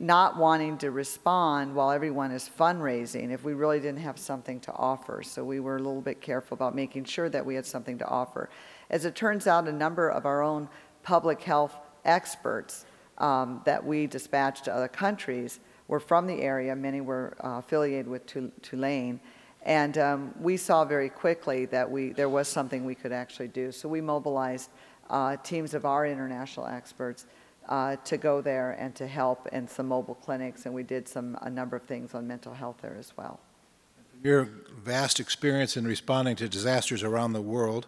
[0.00, 4.72] not wanting to respond while everyone is fundraising if we really didn't have something to
[4.72, 5.22] offer.
[5.22, 8.06] So we were a little bit careful about making sure that we had something to
[8.06, 8.50] offer.
[8.90, 10.68] As it turns out, a number of our own
[11.02, 12.86] public health experts
[13.18, 16.74] um, that we dispatched to other countries were from the area.
[16.74, 18.26] Many were uh, affiliated with
[18.62, 19.20] Tulane.
[19.62, 23.72] And um, we saw very quickly that we, there was something we could actually do.
[23.72, 24.70] So we mobilized
[25.08, 27.26] uh, teams of our international experts
[27.68, 30.66] uh, to go there and to help and some mobile clinics.
[30.66, 33.40] And we did some, a number of things on mental health there as well.
[34.22, 34.48] Your
[34.82, 37.86] vast experience in responding to disasters around the world,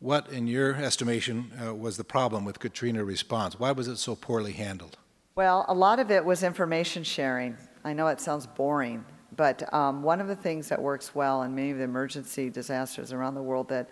[0.00, 3.58] what, in your estimation, uh, was the problem with Katrina response?
[3.58, 4.96] Why was it so poorly handled?
[5.34, 7.56] Well, a lot of it was information sharing.
[7.84, 9.04] I know it sounds boring,
[9.36, 13.12] but um, one of the things that works well in many of the emergency disasters
[13.12, 13.88] around the world that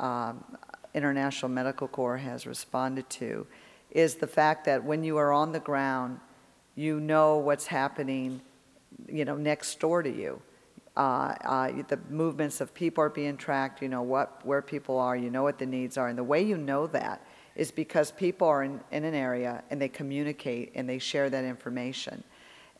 [0.00, 0.42] um,
[0.94, 3.46] International Medical Corps has responded to
[3.92, 6.18] is the fact that when you are on the ground,
[6.74, 8.40] you know what's happening,
[9.06, 10.40] you know, next door to you.
[10.96, 13.80] Uh, uh, the movements of people are being tracked.
[13.80, 15.16] You know what, where people are.
[15.16, 17.24] You know what the needs are, and the way you know that
[17.54, 21.44] is because people are in, in an area and they communicate and they share that
[21.44, 22.24] information.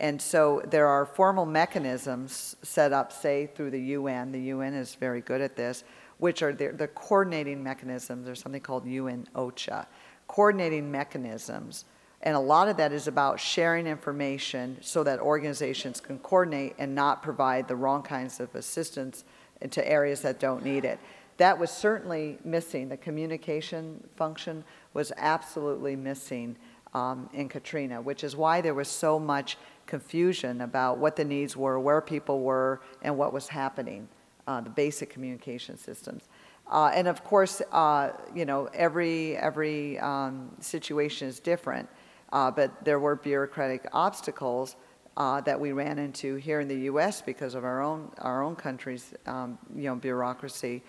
[0.00, 4.32] And so there are formal mechanisms set up, say, through the UN.
[4.32, 5.84] The UN is very good at this,
[6.18, 8.24] which are the, the coordinating mechanisms.
[8.24, 9.86] There's something called UN OCHA.
[10.32, 11.84] Coordinating mechanisms
[12.22, 16.94] And a lot of that is about sharing information so that organizations can coordinate and
[16.94, 19.24] not provide the wrong kinds of assistance
[19.60, 20.98] into areas that don't need it.
[21.36, 22.88] That was certainly missing.
[22.88, 24.64] The communication function
[24.94, 26.56] was absolutely missing
[26.94, 31.56] um, in Katrina, which is why there was so much confusion about what the needs
[31.56, 34.08] were, where people were, and what was happening,
[34.46, 36.28] uh, the basic communication systems.
[36.72, 41.86] Uh, and of course, uh, you know, every, every um, situation is different,
[42.32, 44.76] uh, but there were bureaucratic obstacles
[45.18, 47.20] uh, that we ran into here in the U.S.
[47.20, 50.82] because of our own, our own country's, um, you know, bureaucracy.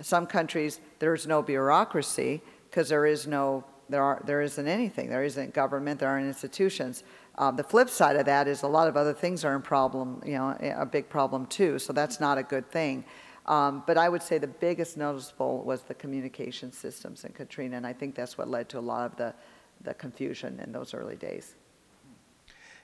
[0.00, 5.08] Some countries, there's no bureaucracy because there is no, there, are, there isn't anything.
[5.08, 7.04] There isn't government, there aren't institutions.
[7.36, 10.20] Um, the flip side of that is a lot of other things are in problem,
[10.26, 11.78] you know, a big problem too.
[11.78, 13.04] So that's not a good thing.
[13.48, 17.86] Um, but I would say the biggest noticeable was the communication systems in Katrina, and
[17.86, 19.34] I think that's what led to a lot of the,
[19.82, 21.54] the confusion in those early days.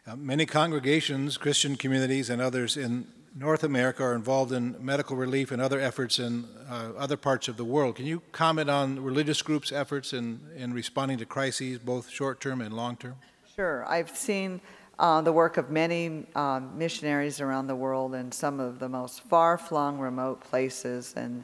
[0.07, 3.07] Uh, many congregations, Christian communities, and others in
[3.37, 7.59] North America are involved in medical relief and other efforts in uh, other parts of
[7.59, 7.97] the world.
[7.97, 12.63] Can you comment on religious groups' efforts in, in responding to crises, both short term
[12.63, 13.17] and long term?
[13.55, 13.85] Sure.
[13.87, 14.63] I've seen
[14.99, 19.23] uh, the work of many um, missionaries around the world in some of the most
[19.23, 21.43] far flung, remote places, and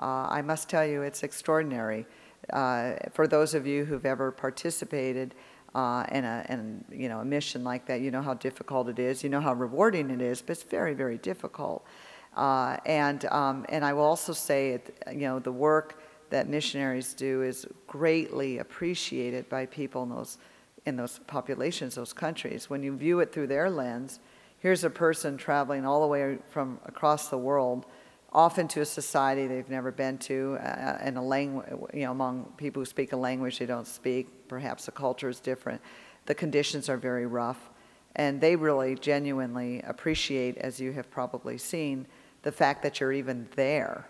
[0.00, 2.06] uh, I must tell you, it's extraordinary.
[2.52, 5.34] Uh, for those of you who've ever participated
[5.74, 8.98] uh, in, a, in you know, a mission like that, you know how difficult it
[8.98, 11.84] is, you know how rewarding it is, but it's very, very difficult.
[12.36, 17.14] Uh, and, um, and I will also say, it, you know, the work that missionaries
[17.14, 20.38] do is greatly appreciated by people in those
[20.86, 22.70] in those populations, those countries.
[22.70, 24.20] When you view it through their lens,
[24.58, 27.86] here's a person traveling all the way from across the world,
[28.32, 32.44] often to a society they've never been to, uh, and a language, you know, among
[32.56, 34.48] people who speak a language they don't speak.
[34.48, 35.80] Perhaps the culture is different.
[36.26, 37.70] The conditions are very rough,
[38.16, 42.06] and they really genuinely appreciate, as you have probably seen,
[42.42, 44.06] the fact that you're even there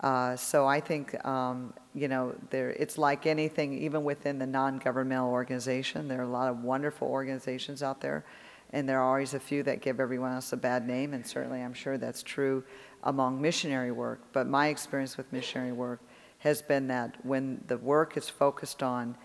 [0.00, 5.30] uh, so I think, um, you know, there, it's like anything, even within the non-governmental
[5.30, 8.24] organization, there are a lot of wonderful organizations out there,
[8.72, 11.60] and there are always a few that give everyone else a bad name, and certainly
[11.62, 12.62] I'm sure that's true
[13.02, 14.20] among missionary work.
[14.32, 16.00] But my experience with missionary work
[16.40, 19.16] has been that when the work is focused on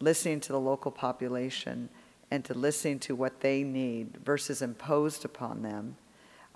[0.00, 1.90] listening to the local population
[2.30, 5.96] and to listening to what they need versus imposed upon them,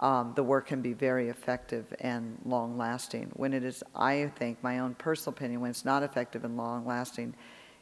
[0.01, 3.31] um, the work can be very effective and long lasting.
[3.35, 6.87] When it is, I think, my own personal opinion, when it's not effective and long
[6.87, 7.35] lasting,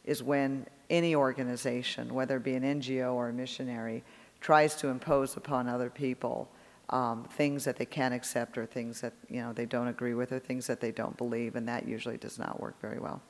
[0.05, 4.05] is when any organization, whether it be an NGO or a missionary,
[4.41, 6.49] tries to impose upon other people
[6.91, 10.33] um, things that they can't accept or things that you know they don't agree with
[10.33, 13.23] or things that they don't believe, and that usually does not work very well.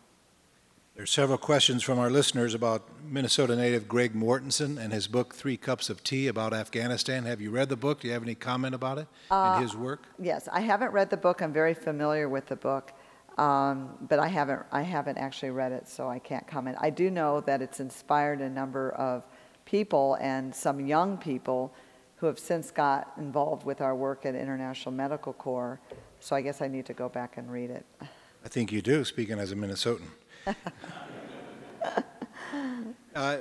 [0.95, 5.35] There are several questions from our listeners about Minnesota native Greg Mortenson and his book,
[5.35, 7.25] Three Cups of Tea About Afghanistan.
[7.25, 7.99] Have you read the book?
[7.99, 10.05] Do you have any comment about it uh, and his work?
[10.21, 11.43] Yes, I haven't read the book.
[11.43, 12.93] I'm very familiar with the book,
[13.39, 16.77] um, but I haven't, I haven't actually read it, so I can't comment.
[16.81, 19.25] I do know that it's inspired a number of
[19.65, 21.75] people and some young people
[22.19, 25.81] who have since got involved with our work at International Medical Corps,
[26.21, 27.85] so I guess I need to go back and read it.
[28.45, 30.07] I think you do, speaking as a Minnesotan.
[33.15, 33.39] Uh,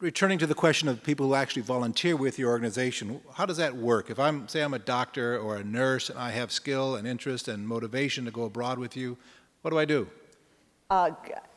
[0.00, 3.74] returning to the question of people who actually volunteer with your organization, how does that
[3.76, 4.10] work?
[4.10, 7.48] If I'm, say, I'm a doctor or a nurse and I have skill and interest
[7.48, 9.16] and motivation to go abroad with you,
[9.62, 10.08] what do I do?
[10.90, 11.10] Uh,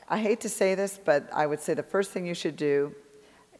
[0.07, 2.95] I hate to say this, but I would say the first thing you should do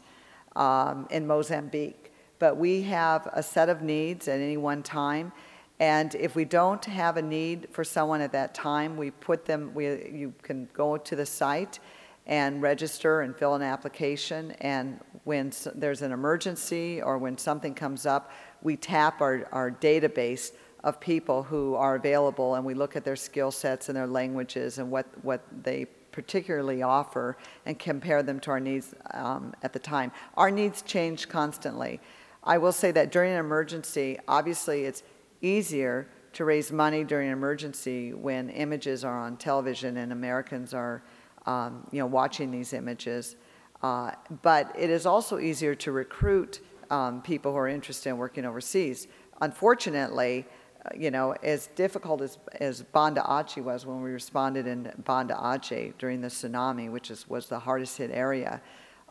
[0.56, 2.12] um, in Mozambique.
[2.38, 5.32] But we have a set of needs at any one time
[5.80, 9.72] and if we don't have a need for someone at that time, we put them,
[9.74, 11.80] we, you can go to the site
[12.26, 14.50] and register and fill an application.
[14.60, 20.52] And when there's an emergency or when something comes up, we tap our, our database
[20.84, 24.78] of people who are available and we look at their skill sets and their languages
[24.78, 29.78] and what, what they particularly offer and compare them to our needs um, at the
[29.78, 30.12] time.
[30.36, 32.00] Our needs change constantly.
[32.44, 35.02] I will say that during an emergency, obviously it's
[35.42, 41.02] easier to raise money during an emergency when images are on television and Americans are,
[41.46, 43.36] um, you know, watching these images.
[43.82, 44.12] Uh,
[44.42, 46.60] But it is also easier to recruit
[46.90, 49.08] um, people who are interested in working overseas.
[49.40, 50.46] Unfortunately,
[50.84, 55.34] uh, you know, as difficult as, as Banda Aceh was when we responded in Banda
[55.34, 58.60] Aceh during the tsunami, which is, was the hardest hit area,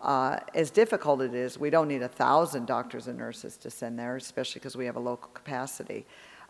[0.02, 4.00] uh, as difficult it is, we don't need a thousand doctors and nurses to send
[4.00, 6.06] there, especially because we have a local capacity.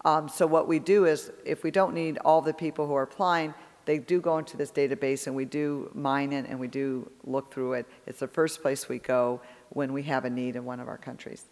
[0.06, 3.04] Um, so what we do is, if we don't need all the people who are
[3.04, 3.54] applying,
[3.86, 7.52] they do go into this database and we do mine it and we do look
[7.52, 7.88] through it.
[8.06, 10.97] It's the first place we go when we have a need in one of our
[10.97, 11.45] countries.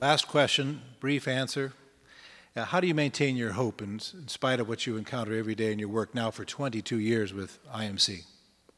[0.00, 1.74] Last question, brief answer.
[2.56, 5.54] Uh, how do you maintain your hope in, in spite of what you encounter every
[5.54, 8.24] day in your work now for 22 years with IMC?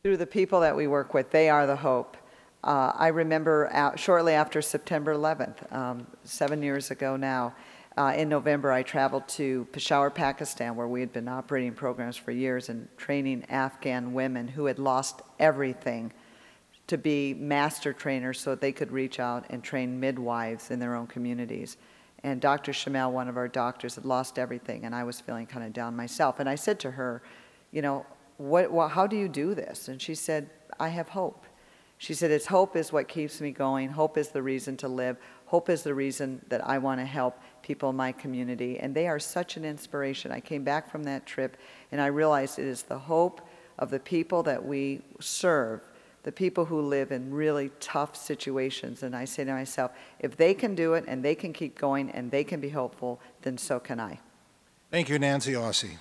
[0.02, 2.16] Through the people that we work with, they are the hope.
[2.64, 7.54] Uh, I remember shortly after September 11th, um, seven years ago now,
[7.98, 12.30] uh, in November, I traveled to Peshawar, Pakistan, where we had been operating programs for
[12.30, 16.14] years and training Afghan women who had lost everything
[16.86, 20.94] to be master trainers so that they could reach out and train midwives in their
[20.94, 21.76] own communities.
[22.22, 22.72] And Dr.
[22.72, 25.94] Shamel, one of our doctors, had lost everything, and I was feeling kind of down
[25.94, 26.40] myself.
[26.40, 27.20] And I said to her,
[27.70, 28.06] You know,
[28.40, 29.88] what, what, how do you do this?
[29.88, 31.44] And she said, I have hope.
[31.98, 33.90] She said, It's hope is what keeps me going.
[33.90, 35.18] Hope is the reason to live.
[35.44, 38.78] Hope is the reason that I want to help people in my community.
[38.78, 40.32] And they are such an inspiration.
[40.32, 41.58] I came back from that trip
[41.92, 43.42] and I realized it is the hope
[43.78, 45.82] of the people that we serve,
[46.22, 49.02] the people who live in really tough situations.
[49.02, 52.10] And I say to myself, if they can do it and they can keep going
[52.12, 54.18] and they can be hopeful, then so can I.
[54.90, 55.98] Thank you, Nancy Aossey.